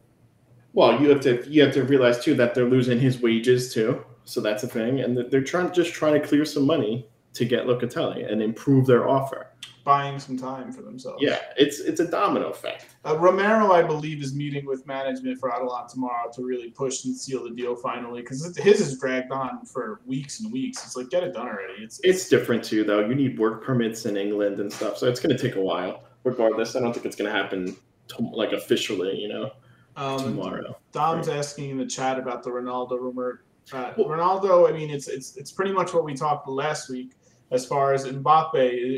[0.73, 4.05] Well, you have to you have to realize too that they're losing his wages too,
[4.25, 7.67] so that's a thing, and they're trying just trying to clear some money to get
[7.67, 9.47] Locatelli and improve their offer.
[9.85, 11.23] Buying some time for themselves.
[11.23, 12.87] Yeah, it's it's a domino effect.
[13.07, 17.17] Uh, Romero, I believe, is meeting with management for Atalanta tomorrow to really push and
[17.17, 20.85] seal the deal finally because his has dragged on for weeks and weeks.
[20.85, 21.83] It's like get it done already.
[21.83, 23.01] It's, It's different too, though.
[23.01, 26.05] You need work permits in England and stuff, so it's going to take a while.
[26.25, 27.75] Regardless, I don't think it's going to happen
[28.09, 29.53] to, like officially, you know,
[29.99, 30.77] um, tomorrow.
[30.93, 33.45] Dom's asking in the chat about the Ronaldo rumor.
[33.73, 37.13] Uh, Well- Ronaldo, I mean, it's it's it's pretty much what we talked last week
[37.51, 38.55] as far as Mbappe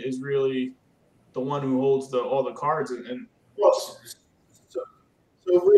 [0.07, 0.75] is really
[1.33, 3.95] the one who holds the all the cards and, and Well, so,
[4.69, 4.81] so,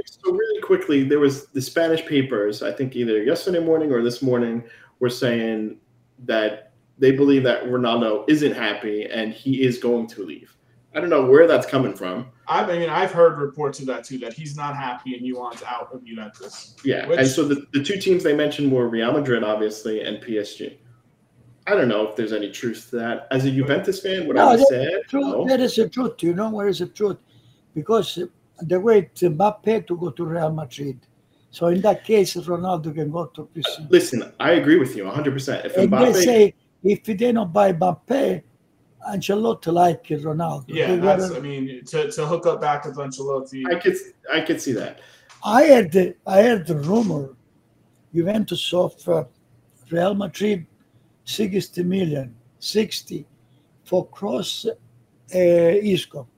[0.05, 2.63] so really quickly, there was the Spanish papers.
[2.63, 4.65] I think either yesterday morning or this morning
[5.01, 5.79] were saying
[6.25, 10.55] that they believe that Ronaldo isn't happy and he is going to leave.
[10.95, 12.27] I don't know where that's coming from.
[12.47, 15.63] I mean, I've heard reports of that too that he's not happy and he wants
[15.63, 16.77] out of Juventus.
[16.85, 20.19] Yeah, Which- and so the, the two teams they mentioned were Real Madrid, obviously, and
[20.23, 20.77] PSG.
[21.67, 23.29] I don't know if there's any truth to that.
[23.31, 25.09] As a Juventus fan, what No, I said, that- sad?
[25.09, 25.47] Truth, No.
[25.49, 26.23] That is the truth.
[26.23, 27.19] You know where is the truth?
[27.75, 28.29] Because the
[28.63, 31.01] they wait Mbappe to go to Real Madrid.
[31.51, 33.91] So in that case, Ronaldo can go to PSG.
[33.91, 35.65] Listen, I agree with you 100%.
[35.67, 38.43] If And they say if they don't buy Mbappe,
[39.11, 40.65] Ancelotti like Ronaldo.
[40.69, 41.29] Yeah, that's.
[41.29, 43.65] gotta- I mean, to, to hook up back with Ancelotti.
[43.71, 43.97] I could
[44.33, 45.01] I could see that.
[45.45, 47.35] I heard the, I heard the rumor
[48.15, 49.27] Juventus offer
[49.91, 50.67] Real Madrid
[51.25, 53.27] 60 million, 60
[53.85, 54.77] for Kroos uh,
[55.35, 56.29] Isco.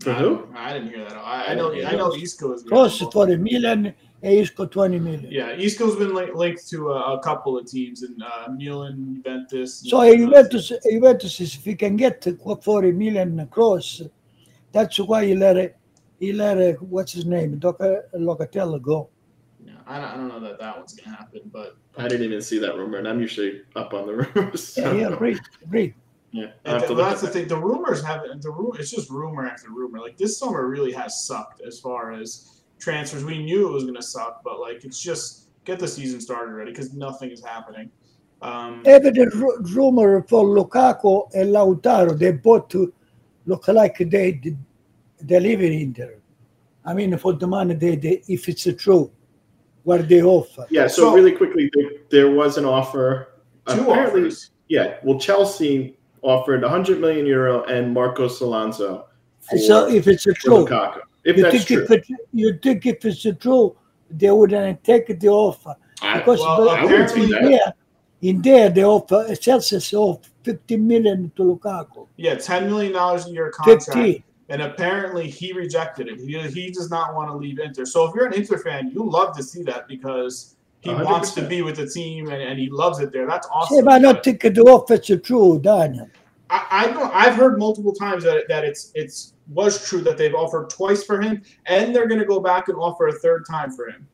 [0.00, 0.48] For I, who?
[0.54, 1.16] I didn't hear that.
[1.16, 1.72] I, I know.
[1.72, 2.64] I know Isco is.
[2.64, 3.10] Kroos available.
[3.10, 5.28] for a million, Isco 20 million.
[5.30, 9.84] Yeah, Isco's been li- linked to a, a couple of teams in uh, Milan, Juventus.
[9.88, 12.26] So Juventus, Juventus, is- if he can get
[12.62, 14.10] 40 million Kroos,
[14.72, 15.76] that's why he let it,
[16.18, 17.78] he let it, what's his name, Doc-
[18.14, 19.08] Locatello go.
[19.64, 22.42] Yeah, I don't, I don't know that that one's gonna happen, but I didn't even
[22.42, 24.74] see that rumor, and I'm usually up on the rumors.
[24.76, 25.94] Yeah, so- yeah, read, read.
[26.32, 26.42] yeah.
[26.42, 27.46] And I'll have th- to well, look that's the thing.
[27.46, 28.80] The rumors have the rumor.
[28.80, 30.00] It's just rumor after rumor.
[30.00, 33.24] Like this summer really has sucked as far as transfers.
[33.24, 36.70] We knew it was gonna suck, but like it's just get the season started already
[36.72, 37.90] because nothing is happening.
[38.40, 42.74] Um, Even the ru- rumor for Lukaku and Lautaro, they both
[43.46, 44.06] look like they
[44.42, 44.56] they,
[45.20, 46.14] they live in Inter.
[46.84, 49.10] I mean, for the money they, they if it's a true,
[49.82, 50.66] what they offer.
[50.70, 53.34] Yeah, so, So- really quickly, there, there was an offer.
[53.66, 54.50] two Apparently, offers.
[54.68, 54.96] yeah.
[55.02, 59.04] Well, Chelsea offered 100 million euro and Marcos Alonso
[59.56, 61.00] so if it's for true, Lukaku.
[61.24, 63.76] If you that's think true, if you think if it's true,
[64.10, 67.42] they wouldn't take the offer I, because well, the- I wouldn't apparently- that.
[67.42, 67.74] in there,
[68.20, 72.06] in there they offer Chelsea offer 50 million to Lukaku.
[72.16, 73.84] Yeah, ten million dollars a year contract.
[73.84, 74.22] 15.
[74.48, 76.18] and apparently he rejected it.
[76.18, 77.84] He, he does not want to leave Inter.
[77.84, 81.42] So if you're an Inter fan, you love to see that because he wants to
[81.42, 83.26] be with the team and, and he loves it there.
[83.26, 83.84] That's awesome.
[83.84, 86.08] but I don't think the offer is true, Daniel.
[86.50, 90.34] I, I don't, I've heard multiple times that that it's it's was true that they've
[90.34, 93.70] offered twice for him, and they're going to go back and offer a third time
[93.70, 94.06] for him.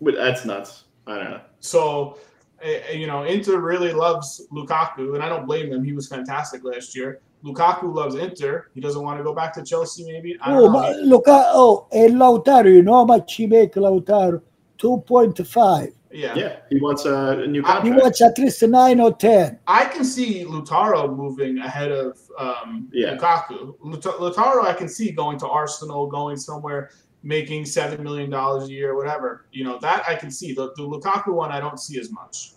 [0.00, 0.84] But that's nuts.
[1.06, 1.40] I don't know.
[1.60, 2.18] So,
[2.62, 5.84] eh, eh, you know, Inter really loves Lukaku, and I don't blame them.
[5.84, 7.20] He was fantastic last year.
[7.44, 8.68] Lukaku loves Inter.
[8.74, 10.36] He doesn't want to go back to Chelsea, maybe.
[10.40, 10.72] I don't Oh, know.
[10.72, 14.40] ma, look oh, and Lautaro, you know how much he make Lautaro?
[14.78, 15.92] 2.5.
[16.14, 16.34] yeah.
[16.36, 18.02] Yeah, he wants a, a new I- He contract.
[18.02, 19.58] wants at least 9 or 10.
[19.66, 23.16] I can see Lautaro moving ahead of um, Yeah.
[23.16, 23.76] Lukaku.
[23.82, 26.90] Lautaro, I can see going to Arsenal, going somewhere,
[27.22, 29.46] making seven million dollars a year, whatever.
[29.52, 30.52] You know that I can see.
[30.54, 32.52] The, the Lukaku one, I don't see as much.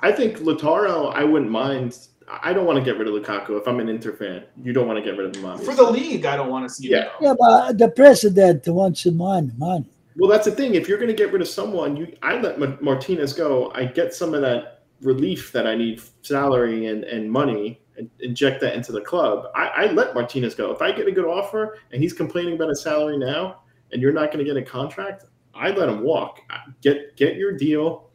[0.00, 1.98] I think Lautaro, I wouldn't mind.
[2.42, 3.60] I don't want to get rid of Lukaku.
[3.60, 5.58] If I'm an Inter fan, you don't want to get rid of him.
[5.58, 6.98] For the league, I don't want to see Yeah.
[6.98, 7.08] it.
[7.20, 7.26] Though.
[7.26, 9.86] Yeah, but the president wants money, money.
[10.20, 10.74] Well, that's the thing.
[10.74, 13.72] If you're going to get rid of someone, you I let Ma- Martinez go.
[13.74, 18.60] I get some of that relief that I need, salary and, and money, and inject
[18.60, 19.46] that into the club.
[19.54, 20.72] I, I let Martinez go.
[20.72, 24.12] If I get a good offer and he's complaining about his salary now, and you're
[24.12, 26.40] not going to get a contract, I let him walk.
[26.82, 28.10] Get get your deal,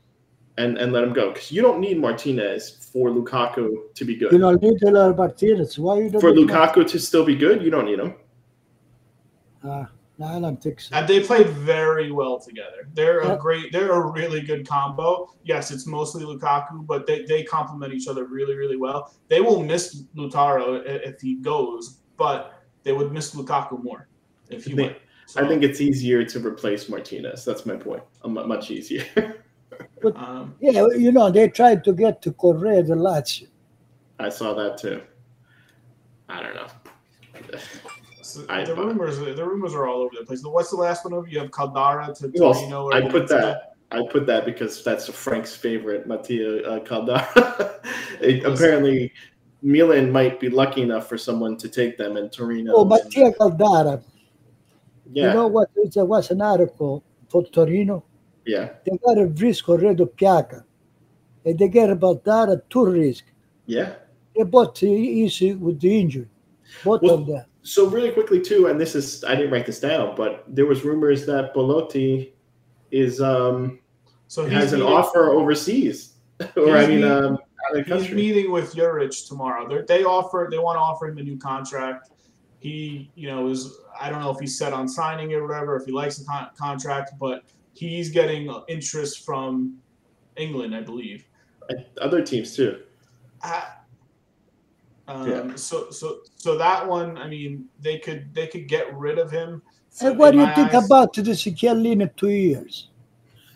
[0.57, 4.31] and and let him go because you don't need Martinez for Lukaku to be good.
[4.31, 5.79] You know, little Martinez.
[5.79, 8.13] Why you don't for need Lukaku to still be good, you don't need him.
[9.67, 9.85] Uh,
[10.17, 10.95] no, I don't think so.
[10.95, 12.87] And they played very well together.
[12.93, 13.33] They're Yeah.
[13.33, 13.71] a great.
[13.71, 15.33] They're a really good combo.
[15.43, 19.13] Yes, it's mostly Lukaku, but they, they complement each other really really well.
[19.27, 24.07] They will miss Lautaro if he goes, but they would miss Lukaku more
[24.49, 24.97] if he I think- went.
[25.27, 27.43] So, I think it's easier to replace Martinez.
[27.43, 28.03] That's my point.
[28.23, 29.03] Um, much easier.
[30.15, 33.47] um, Yeah, you know, they tried to get to Correa the Lazio.
[34.19, 35.01] I saw that too.
[36.29, 36.67] I don't know.
[38.35, 40.43] so I- the rumors the rumors are all over the place.
[40.43, 41.27] What's the last one over?
[41.27, 42.83] You have Caldara to Well, Torino.
[42.85, 43.71] or I put that.
[43.91, 47.79] I put that because that's Frank's favorite, Mattia uh, Caldara.
[48.21, 49.11] It- apparently,
[49.61, 52.73] Milan might be lucky enough for someone to take them in Torino.
[52.75, 54.01] Oh, and- Mattia Caldara.
[55.11, 55.69] yeah, You know what?
[55.93, 58.03] There was an article for Torino.
[58.45, 60.63] yeah, They got a risk already Pjaca.
[61.45, 63.23] And they get about that at two risk.
[63.67, 63.93] yeah.
[64.35, 66.27] They both easy with the injury.
[66.83, 67.45] Both Well, of them.
[67.65, 70.83] So really quickly too, and this is I didn't write this down, but there was
[70.85, 72.33] rumors that Belotti
[72.91, 73.79] is um
[74.27, 76.13] So has an meeting- offer overseas,
[76.55, 77.33] or I mean meeting- um
[77.71, 79.67] out of the He's meeting with Juric tomorrow.
[79.67, 82.11] They're, they offer they want to offer him a new contract.
[82.59, 85.75] He, you know, is I don't know if he's set on signing it or whatever,
[85.75, 89.77] if he likes the con- contract, but he's getting interest from
[90.37, 91.25] England, I believe.
[91.99, 92.81] Other teams too.
[93.41, 93.69] I-
[95.07, 95.55] um, Yeah.
[95.55, 99.61] So so so that one, I mean, they could they could get rid of him.
[100.01, 100.85] And what do you think eyes.
[100.85, 102.89] about this Chiellini two years?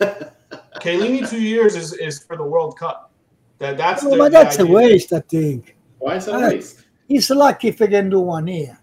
[0.80, 3.12] Chiellini two years is, is for the World Cup.
[3.58, 5.76] That that's Oh, the, but the that's a waste, I think.
[5.98, 6.84] Why is that a Uh, waste?
[7.08, 8.78] He's lucky if he can do one year.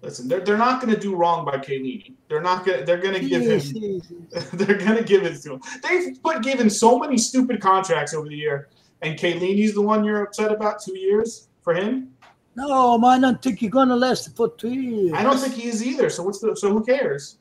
[0.00, 2.14] Listen, they're, they're not going to do wrong by Chiellini.
[2.28, 2.78] They're not going.
[2.80, 3.60] to They're going to give him.
[3.60, 5.60] He's- he's- They're gonna give it to him.
[5.82, 8.68] They've put given so many stupid contracts over the year,
[9.02, 12.08] and Chiellini's the one you're upset about two years for him.
[12.56, 15.12] No, man, I don't think he's gonna last for two years.
[15.14, 16.08] I don't think he is either.
[16.10, 16.56] So what's the?
[16.56, 17.38] So who cares?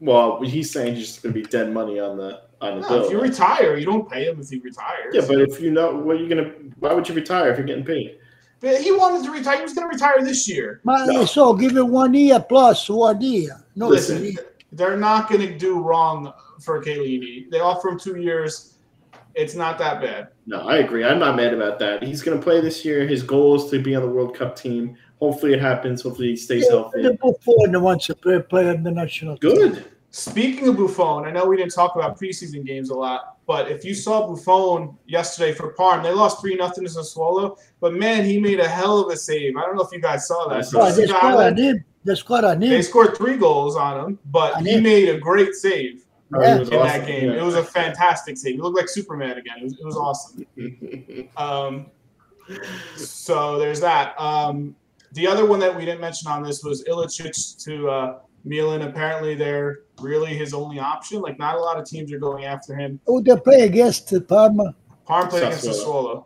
[0.00, 2.88] Well, he's saying he's just going to be dead money on the on the No,
[2.88, 3.04] bill.
[3.04, 5.12] if you retire, you don't pay him if he retires.
[5.14, 6.50] yeah, but if you know, what are you going to?
[6.80, 8.16] Why would you retire if you're getting paid?
[8.60, 9.56] But he wanted to retire.
[9.58, 10.80] He was going to retire this year.
[10.84, 11.24] Man, No.
[11.26, 13.62] So give him one year plus one year.
[13.76, 14.18] No, Listen.
[14.18, 14.38] three.
[14.72, 17.50] They're not going to do wrong for Chiellini.
[17.50, 18.78] They offer him two years.
[19.34, 20.28] It's not that bad.
[20.50, 21.04] No, I agree.
[21.04, 22.02] I'm not mad about that.
[22.02, 23.06] He's going to play this year.
[23.06, 24.96] His goal is to be on the World Cup team.
[25.20, 26.02] Hopefully, it happens.
[26.02, 27.02] Hopefully, he stays healthy.
[27.02, 29.54] The Buffon wants to play, play on the national team.
[29.54, 29.84] Good.
[30.10, 33.84] Speaking of Buffon, I know we didn't talk about preseason games a lot, but if
[33.84, 38.40] you saw Buffon yesterday for Parm, they lost three nothing to Sassuolo, but man, he
[38.40, 39.56] made a hell of a save.
[39.56, 40.64] I don't know if you guys saw that.
[40.64, 41.84] saw Oh, they scored on him.
[42.02, 42.70] They scored on him.
[42.70, 44.82] They scored three goals on him, but On he him.
[44.82, 46.56] made a great save Yeah.
[46.56, 47.30] in awesome, that game.
[47.30, 47.40] yeah.
[47.40, 48.54] It was a fantastic save.
[48.54, 49.56] He looked like Superman again.
[49.58, 50.46] It was, it was awesome.
[51.36, 51.86] Um,
[52.96, 54.20] so there's that.
[54.20, 54.74] Um,
[55.12, 58.82] the other one that we didn't mention on this was Ilicic to uh, Milan.
[58.82, 61.20] Apparently, they're really his only option.
[61.20, 63.00] Like, not a lot of teams are going after him.
[63.06, 64.74] Oh, they play against Parma?
[65.04, 65.84] Parma played against Sassuolo.
[65.84, 66.24] Sassuolo.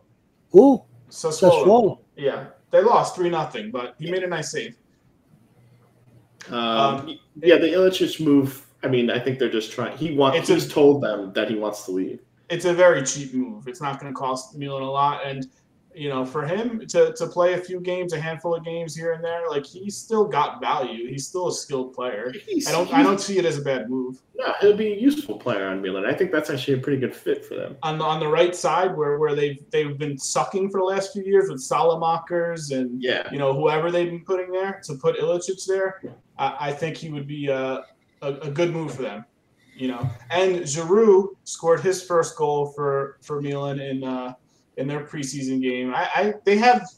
[0.50, 0.84] Who?
[1.10, 1.64] Sassuolo.
[1.64, 1.98] Sassuolo.
[2.16, 4.76] Yeah, they lost three nothing, but he made a nice save.
[6.50, 8.63] Um, Um, yeah, the Ilicic move.
[8.84, 9.96] I mean, I think they're just trying.
[9.96, 10.48] He wants.
[10.50, 12.20] It's a- told them that he wants to leave.
[12.50, 13.66] It's a very cheap move.
[13.66, 15.46] It's not going to cost Milan a lot, and
[15.96, 19.12] you know, for him to, to play a few games, a handful of games here
[19.12, 21.08] and there, like he's still got value.
[21.08, 22.34] He's still a skilled player.
[22.46, 24.20] He's, I don't I don't see it as a bad move.
[24.34, 26.04] No, he'll be a useful player on Milan.
[26.04, 27.76] I think that's actually a pretty good fit for them.
[27.84, 31.12] on the, on the right side where, where they've they've been sucking for the last
[31.12, 33.28] few years with Saelemaekers and Yeah.
[33.32, 36.02] you know whoever they've been putting there to put Ilicic there,
[36.38, 37.84] I, I think he would be a,
[38.24, 39.24] a, a good move for them.
[39.76, 44.34] You know, and Giroud scored his first goal for for Milan in uh,
[44.76, 45.92] in their preseason game.
[45.92, 46.88] I, I they have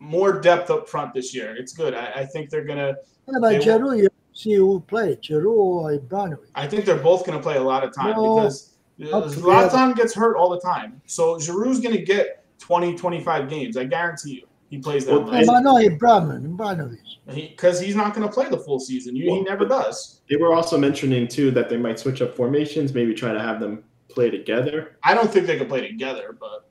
[0.00, 1.56] more depth up front this year.
[1.56, 1.94] It's good.
[1.94, 2.94] I, I think they're gonna.
[3.26, 6.50] Yeah, but Giroud, you see who play, Giroud or Ibrahimovic.
[6.54, 9.28] I think they're both gonna play a lot of time No, because together.
[9.28, 11.00] Zlatan gets hurt all the time.
[11.06, 13.76] So Giroud's gonna get 20, 25 games.
[13.78, 14.46] I guarantee you.
[14.74, 15.46] He plays that Well, much.
[15.46, 16.56] No, no, Ibrahimovic.
[16.56, 16.98] Ibrahimovic.
[17.32, 19.14] because he, he's not going to play the full season.
[19.14, 20.20] You, he Well, never does.
[20.28, 23.60] They were also mentioning too that they might switch up formations, maybe try to have
[23.60, 24.96] them play together.
[25.04, 26.68] I don't think they can play together, but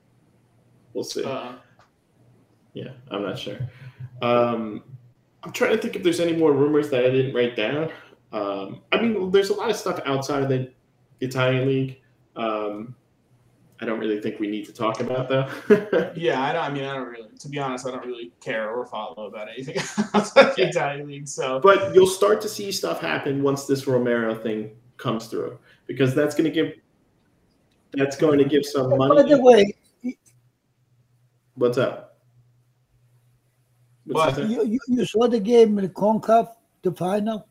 [0.92, 1.24] We'll see.
[1.24, 1.52] uh,
[2.74, 3.58] Yeah, I'm not sure.
[4.20, 4.84] Um,
[5.42, 7.90] I'm trying to think if there's any more rumors that I didn't write down.
[8.32, 10.70] Um, I mean, there's a lot of stuff outside of the
[11.20, 12.00] Italian league.
[12.36, 12.94] Um,
[13.84, 15.46] I don't really think we need to talk about though.
[16.16, 17.28] yeah, I, don't, I mean, I don't really.
[17.38, 19.76] To be honest, I don't really care or follow about anything
[20.14, 21.28] outside the Italian league.
[21.28, 26.14] So but you'll start to see stuff happen once this Romero thing comes through, because
[26.14, 26.72] that's going to give
[27.92, 29.22] that's going to give some money.
[29.22, 29.74] By the way,
[31.56, 32.16] What's up?
[34.06, 34.38] What?
[34.48, 36.48] you, you, you saw the game in the CONCACAF,
[36.82, 37.46] the final?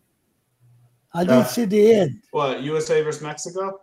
[1.13, 2.23] I didn't Uh, see the end.
[2.31, 2.63] what?
[2.63, 3.81] USA versus Mexico?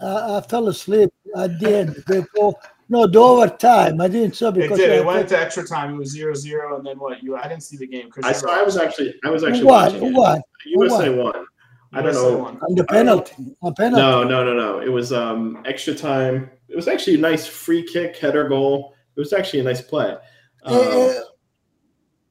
[0.00, 2.04] I, I fell asleep at the end.
[2.06, 2.54] Before,
[2.88, 4.00] no, the overtime.
[4.00, 4.90] I didn't saw It because did.
[4.90, 5.94] I It went into extra time.
[5.94, 7.22] It was 0-0, and then what?
[7.22, 7.36] You?
[7.36, 8.10] I didn't see the game.
[8.22, 8.48] I saw.
[8.50, 9.14] I was actually.
[9.24, 9.84] I was actually Who won?
[9.84, 10.14] watching Who it.
[10.14, 10.42] won?
[10.66, 11.46] USA won.
[11.92, 12.44] I don't know.
[12.46, 13.56] On the penalty.
[13.62, 14.02] On penalty.
[14.02, 14.80] No, no, no, no.
[14.80, 16.50] It was um extra time.
[16.68, 18.94] It was actually a nice free kick header goal.
[19.16, 20.16] It was actually a nice play.
[20.64, 21.20] Um, eh,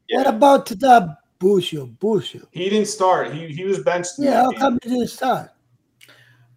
[0.09, 0.17] yeah.
[0.17, 1.85] What about that Busio?
[1.85, 2.45] Busio.
[2.51, 3.33] He didn't start.
[3.33, 4.11] He he was benched.
[4.17, 4.59] Yeah, that how game.
[4.59, 5.51] come he didn't start?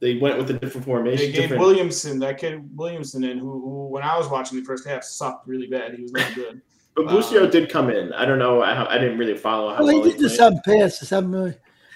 [0.00, 1.26] They went with a different formation.
[1.26, 4.64] They gave different- Williamson, that kid Williamson, in who, who when I was watching the
[4.64, 5.94] first half sucked really bad.
[5.94, 6.60] He was not good.
[6.96, 8.12] but Busio did come in.
[8.12, 8.62] I don't know.
[8.62, 10.36] I, I didn't really follow how Well, he well he did do played.
[10.36, 11.08] some passes.
[11.08, 11.34] Some.
[11.34, 11.50] Uh,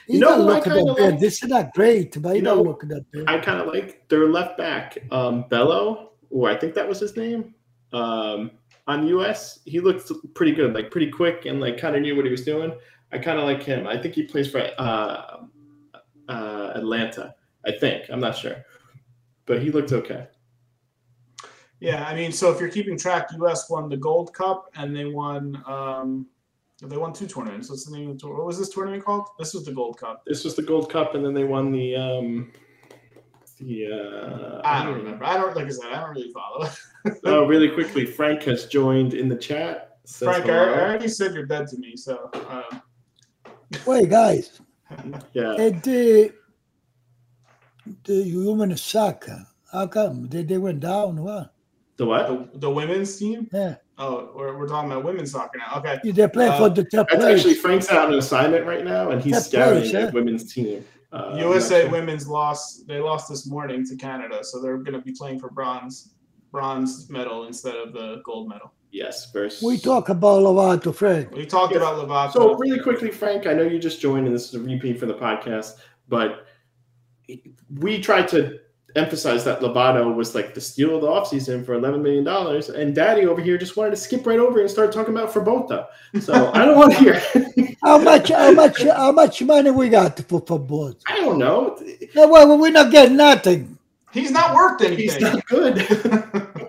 [0.06, 1.20] he You know don't look at kinda that bad.
[1.20, 3.24] This is not great, but he You don't know, look at that bad.
[3.28, 7.16] I kind of like their left back, um, Bello, or I think that was his
[7.16, 7.54] name.
[7.92, 8.50] Um,
[8.86, 12.24] on US, he looked pretty good, like pretty quick, and like kind of knew what
[12.24, 12.72] he was doing.
[13.12, 13.86] I kind of like him.
[13.86, 15.44] I think he plays for uh,
[16.28, 17.34] uh, Atlanta.
[17.66, 18.64] I think I'm not sure,
[19.46, 20.28] but he looked okay.
[21.80, 23.70] Yeah, I mean, so if you're keeping track, U.S.
[23.70, 25.62] won the Gold Cup and they won.
[25.66, 26.26] Um,
[26.82, 27.68] they won two tournaments.
[27.68, 28.36] What's the name of the tour?
[28.36, 29.28] What was this tournament called?
[29.38, 30.22] This was the Gold Cup.
[30.26, 32.52] This was the Gold Cup, and then they won the um,
[33.58, 33.86] the.
[33.92, 35.24] Uh, I don't remember.
[35.24, 35.92] I don't like I said.
[35.92, 36.68] I don't really follow.
[37.24, 39.96] Oh, really quickly, Frank has joined in the chat.
[40.04, 41.96] Says Frank, I, I already said you're dead to me.
[41.96, 42.82] So um,
[43.86, 44.60] Wait, guys.
[45.32, 46.32] Yeah, And the
[48.04, 49.46] the women soccer.
[49.72, 51.22] How come they, they went down?
[51.22, 51.52] What?
[51.96, 52.52] the what?
[52.52, 53.48] the, the women's team.
[53.52, 55.78] Yeah, Oh, we're, we're talking about women's soccer now.
[55.78, 56.00] Okay.
[56.10, 57.36] they play Uh, for the top That's place.
[57.38, 60.10] actually Frank's out on an assignment right now, and he's That scouting plays, a yeah.
[60.10, 60.84] women's team.
[61.12, 61.90] Uh, USA sure.
[61.90, 62.86] women's lost.
[62.88, 66.14] They lost this morning to Canada, so they're going to be playing for bronze
[66.50, 68.72] bronze medal instead of the gold medal.
[68.92, 69.62] Yes, versus.
[69.62, 71.30] we talk about Lovato, Frank.
[71.32, 71.78] We talked Yeah.
[71.80, 72.32] about Lovato.
[72.32, 75.06] So really quickly, Frank, I know you just joined, and this is a repeat for
[75.06, 75.74] the podcast,
[76.08, 76.46] but
[77.78, 78.58] we tried to
[78.96, 82.26] emphasize that Lovato was like the steal of the offseason for $11 million,
[82.74, 85.86] and Daddy over here just wanted to skip right over and start talking about Frabotta.
[86.20, 87.22] So I don't want to hear.
[87.84, 88.30] How much?
[88.30, 88.82] How much?
[88.82, 90.96] How much money we got for for both?
[91.06, 91.78] I don't know.
[92.14, 93.78] No, well, we're not getting nothing.
[94.12, 95.04] He's not worth anything.
[95.04, 95.78] He's not good.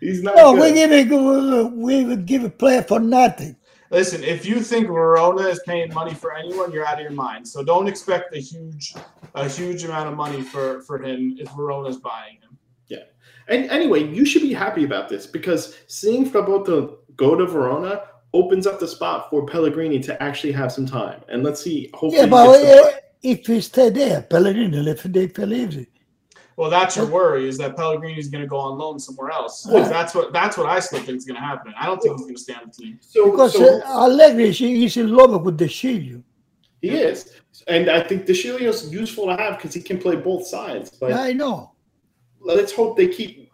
[0.00, 0.60] He's not No, good.
[0.62, 1.72] we give it.
[1.72, 3.56] We would give a player for nothing.
[3.92, 7.46] Listen, if you think Verona is paying money for anyone, you're out of your mind.
[7.46, 8.94] So don't expect a huge,
[9.34, 12.56] a huge amount of money for for him if Verona's buying him.
[12.88, 13.04] Yeah.
[13.48, 18.66] And anyway, you should be happy about this because seeing Frabotta go to Verona opens
[18.66, 21.20] up the spot for Pellegrini to actually have some time.
[21.28, 21.90] And let's see.
[21.92, 25.91] Hopefully, Yeah, but gets uh, if he stay there, Pellegrini left they Pellegrini.
[26.56, 29.66] Well, that's your worry is that Pellegrini's going to go on loan somewhere else.
[29.70, 29.88] Yeah.
[29.88, 31.72] That's what that's what I still think is going to happen.
[31.78, 32.98] I don't think he's going to stay on the team.
[33.00, 36.22] so, Because so uh, Allegri is he's in love with De Sciglio.
[36.80, 37.32] he is.
[37.68, 40.90] And I think De Sciglio's useful to have because he can play both sides.
[40.90, 41.72] But I know.
[42.40, 43.50] let's hope they keep.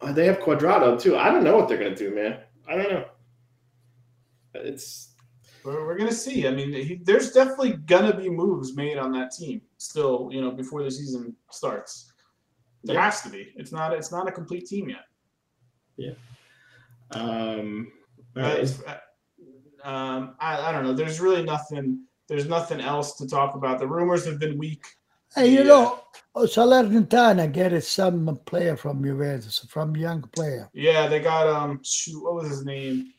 [0.00, 1.16] uh, They have Cuadrado too.
[1.16, 2.40] I don't know what they're gonna do, man.
[2.68, 3.04] I don't know.
[4.54, 5.14] It's
[5.64, 6.46] We're, we're going to see.
[6.46, 10.28] I mean, he, there's definitely going to be moves made on that team still.
[10.32, 12.07] You know, before the season starts,
[12.84, 13.04] there Yeah.
[13.04, 13.52] has to be.
[13.56, 13.92] It's not.
[13.92, 15.04] It's not a complete team yet.
[15.96, 16.12] Yeah.
[17.12, 17.90] Um.
[18.36, 18.58] all Uh, right.
[18.58, 18.98] it's- uh,
[19.88, 20.92] um, I, I don't know.
[20.92, 22.04] There's really nothing.
[22.28, 23.78] There's nothing else to talk about.
[23.78, 24.84] The rumors have been weak.
[25.34, 25.64] Hey, you Yeah.
[25.64, 26.00] know,
[26.34, 30.68] oh, Salernitana get some player from Juventus, from young player.
[30.72, 31.80] Yeah, they got um.
[31.82, 33.12] Shoot, what was his name?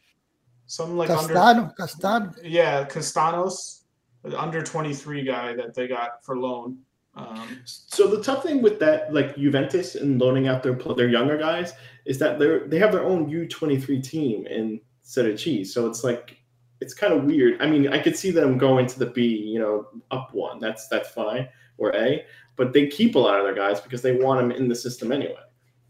[0.68, 1.34] Some like under.
[1.34, 2.34] Castano, Castano.
[2.44, 3.82] Yeah, Castanos,
[4.24, 6.78] the under 23 guy that they got for loan.
[7.20, 11.38] Um, So the tough thing with that, like Juventus and loaning out their their younger
[11.38, 11.74] guys,
[12.06, 15.64] is that they're they have their own U twenty three team in Serie C.
[15.64, 16.38] So it's like
[16.82, 17.62] it's kind of weird.
[17.62, 20.60] I mean, I could see them going to the B, you know, up one.
[20.60, 24.16] That's that's fine or A, but they keep a lot of their guys because they
[24.16, 25.36] want them in the system anyway.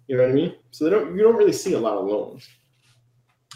[0.08, 0.56] You know what I mean?
[0.72, 2.48] So they don't you don't really see a lot of loans.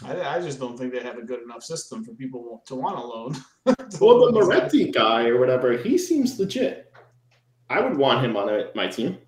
[0.04, 2.96] I, I just don't think they have a good enough system for people to want
[2.96, 3.36] to loan.
[4.00, 6.83] Well, the Moretti guy or whatever, he seems legit.
[7.70, 9.18] I would want him on a, my team.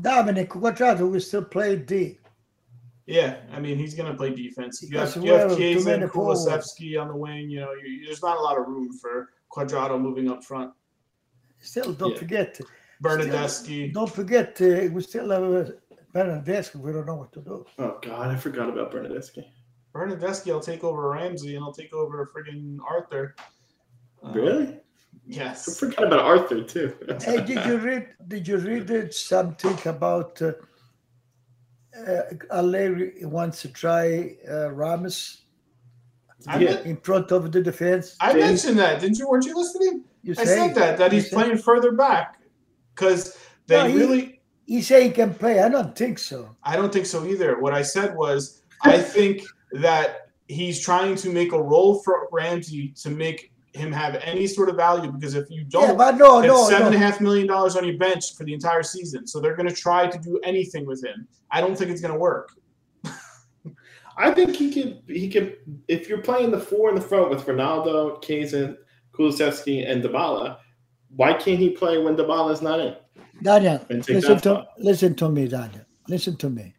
[0.00, 2.18] Dominic Cuadrado will still play D.
[3.06, 4.82] Yeah, I mean he's going to play defense.
[4.82, 7.50] You have, Because you have we have too Chiesa and many on the wing.
[7.50, 10.72] You know, you, there's not a lot of room for Cuadrado moving up front.
[11.60, 12.18] Still, don't Yeah.
[12.18, 12.60] forget,
[13.02, 13.92] Bernardeschi.
[13.92, 15.70] don't forget, uh, we still have uh,
[16.14, 16.76] Bernardeschi.
[16.76, 17.66] We don't know what to do.
[17.78, 19.44] Oh God, I forgot about Bernardeschi.
[19.94, 23.34] Bernardeschi, I'll take over Ramsey and I'll take over friggin' Arthur.
[24.24, 24.68] Uh, Really?
[24.68, 24.81] I
[25.26, 25.78] Yes.
[25.78, 26.94] forgot about Arthur too.
[27.22, 28.08] Hey, did you read?
[28.28, 30.52] Did you read it, something about uh,
[32.06, 35.42] uh, Allegri wants to try uh, Ramos
[36.48, 36.80] I, Yeah.
[36.80, 38.16] in front of the defense?
[38.20, 39.00] I Didn't- mentioned that.
[39.00, 39.28] Didn't you?
[39.28, 40.04] Weren't you listening?
[40.22, 42.40] You I say said that that he's say- playing further back
[42.94, 44.38] because they No, he- really.
[44.66, 45.60] He say he can play.
[45.60, 46.56] I don't think so.
[46.62, 47.58] I don't think so either.
[47.60, 52.88] What I said was I think that he's trying to make a role for Ramsey
[53.02, 56.68] to make him have any sort of value because if you don't, but no, no,
[56.68, 59.26] seven and a half million dollars on your bench for the entire season.
[59.26, 61.26] So they're going to try to do anything with him.
[61.50, 62.52] I don't think it's going to work.
[64.18, 65.02] I think he could.
[65.06, 65.56] He could.
[65.88, 68.76] If you're playing the four in the front with Ronaldo, Kazan,
[69.12, 70.58] Kulusevski, and Dybala,
[71.16, 72.94] why can't he play when Dybala's not in?
[73.42, 74.68] Daniel, listen to spot.
[74.78, 75.84] listen to me, Daniel.
[76.08, 76.74] Listen to me.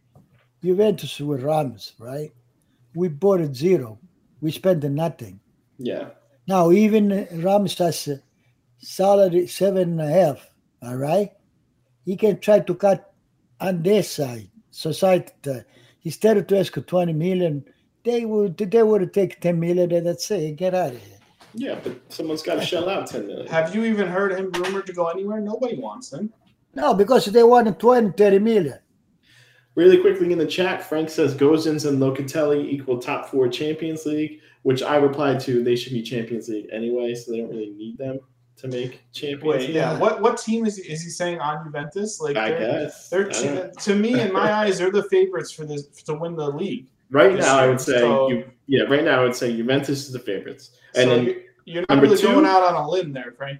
[0.63, 2.31] Juventus with Ramos, right?
[2.95, 3.99] We bought it zero.
[4.39, 5.39] We spent nothing.
[5.77, 6.09] Yeah.
[6.47, 8.21] Now even Ramos has a
[8.79, 10.49] salary seven and a half.
[10.81, 11.31] All right,
[12.05, 13.13] he can try to cut
[13.59, 14.49] on their side.
[14.71, 15.59] Society uh,
[16.03, 17.63] instead of to ask for twenty million,
[18.03, 20.55] they would they would take ten million and that's it.
[20.57, 21.19] Get out of here.
[21.53, 23.47] Yeah, but someone's got to shell out ten million.
[23.47, 25.39] Have you even heard him rumored to go anywhere?
[25.39, 26.33] Nobody wants him.
[26.75, 28.79] No, because they want 20, 30 million.
[29.75, 34.39] Really quickly in the chat, Frank says Gosens and Locatelli equal top four Champions League,
[34.63, 35.63] which I replied to.
[35.63, 38.19] They should be Champions League anyway, so they don't really need them
[38.57, 39.75] to make Champions Wait, League.
[39.75, 39.97] yeah.
[39.97, 42.19] What what team is he, is he saying on Juventus?
[42.21, 43.09] Like I guess.
[43.09, 46.49] they're I to me in my eyes they're the favorites for this to win the
[46.49, 46.87] league.
[47.11, 50.11] right now, I would say, so- you, yeah, right now I would say Juventus is
[50.13, 53.13] the favorites, and so then you- you're not really two- going out on a limb
[53.13, 53.59] there, Frank.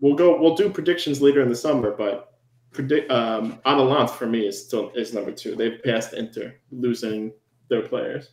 [0.00, 0.40] we'll go.
[0.40, 2.32] We'll do predictions later in the summer, but
[2.72, 5.54] predict um, Atalanta for me is still is number two.
[5.56, 7.32] They've passed Inter, losing
[7.70, 8.30] their players.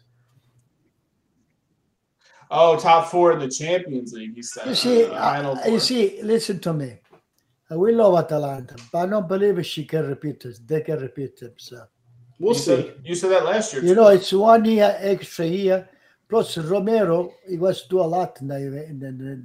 [2.53, 4.35] Oh, top four in the Champions League.
[4.35, 4.67] He said.
[4.67, 6.99] You see, Uh, final you see, listen to me.
[7.71, 10.59] Uh, We love Atalanta, but I don't believe she can repeat it.
[10.67, 11.89] They can repeat themselves.
[12.39, 12.65] We'll you see.
[12.75, 13.83] Said, you said that last year.
[13.85, 15.87] You know, it's one year extra year.
[16.27, 18.55] Plus Romero, he was do a lot in the,
[18.91, 19.43] in the, in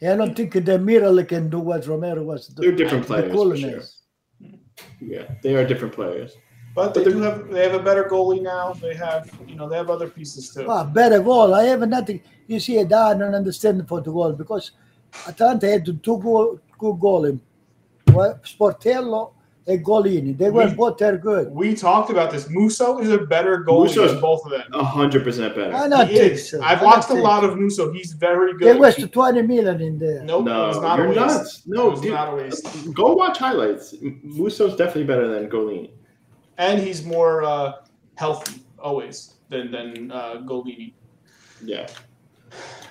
[0.00, 2.68] the- I don't think Demiral can do what Romero was doing.
[2.68, 4.02] They're different The players, for coolness.
[5.00, 6.32] Yeah, they are different players.
[6.74, 8.72] But they but do have they have a better goalie now.
[8.74, 10.66] They have you know they have other pieces too.
[10.68, 11.54] Ah, better goal.
[11.54, 12.22] I have nothing.
[12.46, 14.70] You see, I don't understand for the goal because
[15.26, 17.24] Atalanta had two goal, good goal.
[17.26, 17.40] in-
[18.06, 19.32] Sportiello
[19.66, 20.36] and Gollini.
[20.36, 21.50] They were We- both are good.
[21.52, 22.48] We talked about this.
[22.50, 24.62] Musso is a better goalie Musso's- than both of them.
[24.72, 25.74] A hundred percent better.
[25.74, 26.50] I don't He think is.
[26.50, 26.60] so.
[26.62, 27.50] I've I watched a don't think lot so.
[27.50, 27.92] of Musso.
[27.92, 28.62] He's very good.
[28.68, 28.80] They good.
[28.80, 30.22] wasted 20 million in there.
[30.24, 31.18] Nope, it was No, not a you're waste.
[31.18, 31.62] nuts.
[31.66, 32.12] No, it dude.
[32.12, 32.94] not a waste.
[32.94, 33.94] Go watch highlights.
[34.24, 35.90] Musso's definitely better than Gollini.
[36.60, 37.72] And he's more uh,
[38.16, 40.92] healthy always than than uh, Gollini.
[41.64, 41.88] Yeah.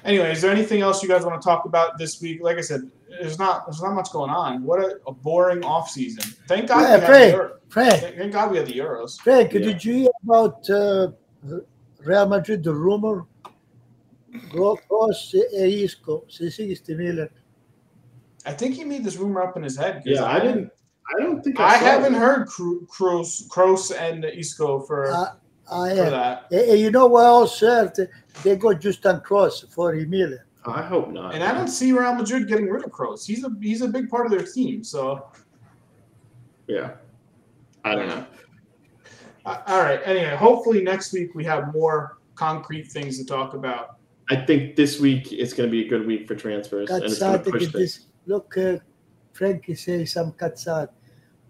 [0.04, 2.42] Anyway, is there anything else you guys want to talk about this week?
[2.42, 2.82] Like I said,
[3.22, 4.64] there's not there's not much going on.
[4.64, 6.24] What a, a boring off season.
[6.48, 9.20] Thank God Yeah, we had the Euro- Frank, thank, thank God we had the Euros.
[9.22, 9.60] Frank, Yeah.
[9.60, 11.12] did you hear about uh,
[12.04, 13.26] Real Madrid, the rumor?
[14.52, 17.30] Kroos e Isco, 60 million.
[18.46, 20.02] I think he made this rumor up in his head.
[20.06, 20.72] Yeah, I didn't.
[21.16, 22.20] I don't think I saw haven't it.
[22.20, 25.34] heard Kro- Kroos, Kroos and Isco for, I,
[25.72, 26.46] I for that.
[26.52, 27.60] And and you know what else?
[27.60, 27.94] heard?
[28.44, 30.40] They got Justin Cross for a million.
[30.66, 31.34] I hope not.
[31.34, 33.26] And I don't see Real Madrid getting rid of Kroos.
[33.26, 34.84] He's a he's a big part of their team.
[34.84, 35.28] So
[36.68, 36.92] Yeah.
[37.84, 38.26] I don't know.
[39.46, 40.02] Uh, all right.
[40.04, 43.96] Anyway, hopefully next week we have more concrete things to talk about.
[44.30, 47.20] I think this week it's going to be a good week for transfers, and it's
[47.20, 48.78] going to push che this, look, uh,
[49.34, 50.90] Frankie say some cazzate.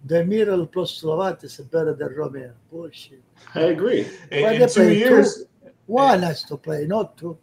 [0.07, 2.53] Demiral plus Slovatis is better than Romero.
[2.71, 3.21] Bullshit.
[3.55, 4.07] I agree.
[4.31, 5.43] In, Why in they two play years,
[5.87, 7.37] One has to play, not two.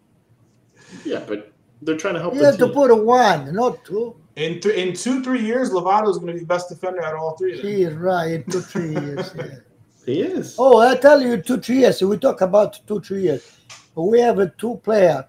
[1.04, 1.52] Yeah, but
[1.82, 4.16] they're trying to help You the have to put a one, not two.
[4.36, 7.14] in th- in two three years, Lovato is going to be the best defender out
[7.14, 7.66] of all three of them.
[7.72, 9.32] He is right in two, three years.
[9.36, 9.44] Yeah.
[10.06, 10.54] He is.
[10.56, 12.00] Oh, I tell you, two, three years.
[12.00, 13.58] We talk about two, three years.
[13.96, 15.26] We have a two player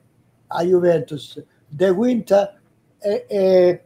[0.56, 1.40] at Juventus.
[1.76, 2.48] De Winter
[3.04, 3.80] and, and,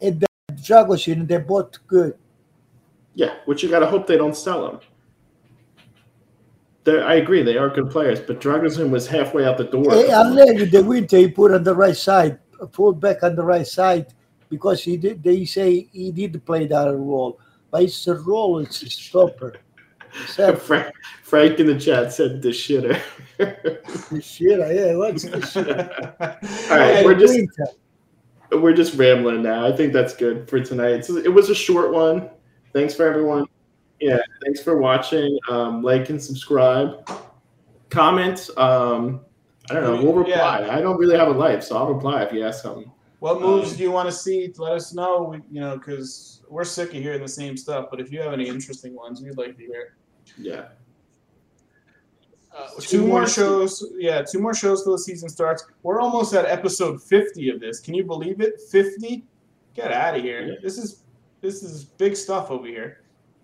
[0.00, 2.18] and the Dragusin, they're both good.
[3.14, 4.80] Yeah, which you got to hope they don't sell him.
[6.84, 9.92] They're, I agree, they are good players, but Dragusin was halfway out the door.
[9.92, 12.40] Hey, Allegri, De Winter, he put on the right side,
[12.72, 14.12] pulled back on the right side,
[14.48, 15.22] because he did.
[15.22, 17.38] They say he did play that role,
[17.70, 18.58] but it's a role.
[18.58, 19.56] It's a stopper.
[20.12, 20.92] Frank,
[21.22, 23.00] Frank in the chat said the shitter.
[23.38, 24.58] the shit.
[24.58, 25.68] Yeah, what's the shit?
[26.70, 28.60] All right, we're just Winter.
[28.60, 29.66] we're just rambling now.
[29.66, 31.06] I think that's good for tonight.
[31.06, 32.28] So it was a short one.
[32.72, 33.46] Thanks for everyone.
[34.00, 35.38] Yeah, thanks for watching.
[35.48, 37.08] Um, like and subscribe.
[37.90, 38.48] Comment.
[38.56, 39.20] Um,
[39.70, 40.02] I don't know.
[40.02, 40.60] We'll reply.
[40.60, 40.76] Yeah.
[40.76, 42.90] I don't really have a life, so I'll reply if you ask something.
[43.20, 44.52] What moves do you want to see?
[44.56, 45.22] Let us know.
[45.22, 47.86] We, you know, because we're sick of hearing the same stuff.
[47.90, 49.96] But if you have any interesting ones, we'd like to hear.
[50.36, 50.68] Yeah.
[52.54, 53.92] Uh, Two two, more more se- shows.
[53.96, 55.64] Yeah, two more shows till the season starts.
[55.84, 57.78] We're almost at episode fifty of this.
[57.78, 58.60] Can you believe it?
[58.70, 59.24] Fifty?
[59.74, 60.42] Get out of here.
[60.42, 60.54] Yeah.
[60.60, 61.04] This is
[61.42, 63.00] this is big stuff over here.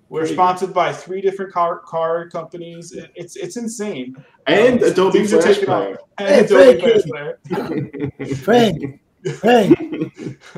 [0.09, 2.97] We're Pretty sponsored by three different car car companies.
[3.15, 4.17] It's it's insane.
[4.47, 5.85] And Um, Adobe things are Flash taking off.
[5.85, 5.99] Player.
[6.17, 8.37] And Hey, Adobe Flash Player.
[8.37, 9.01] Frank,
[9.39, 9.79] Frank,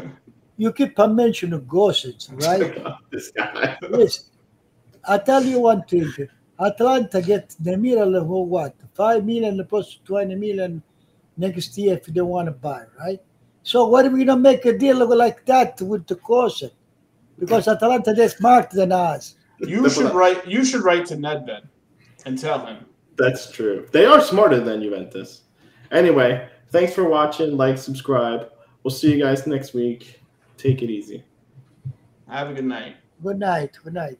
[0.57, 2.79] you keep on mentioning gossips, right?
[3.11, 3.77] this guy.
[3.89, 4.27] Listen,
[5.09, 6.13] I tell you one thing.
[6.61, 8.77] Atalanta get the middle for what?
[8.95, 10.81] Five million plus twenty million
[11.37, 13.21] next year if they want to buy, right?
[13.63, 16.75] So why do we not make a deal like that with the Corset?
[17.41, 19.35] Because Atalanta just marked the than us.
[19.59, 20.47] You should write.
[20.47, 21.69] You should write to Nedved
[22.25, 22.87] and tell him.
[23.17, 23.87] That's true.
[23.93, 25.43] They are smarter than Juventus.
[25.91, 27.57] Anyway, thanks for watching.
[27.57, 28.51] Like, subscribe.
[28.83, 30.23] We'll see you guys next week.
[30.57, 31.25] Take it easy.
[32.29, 32.97] Have a good night.
[33.23, 33.77] Good night.
[33.83, 34.19] Good night.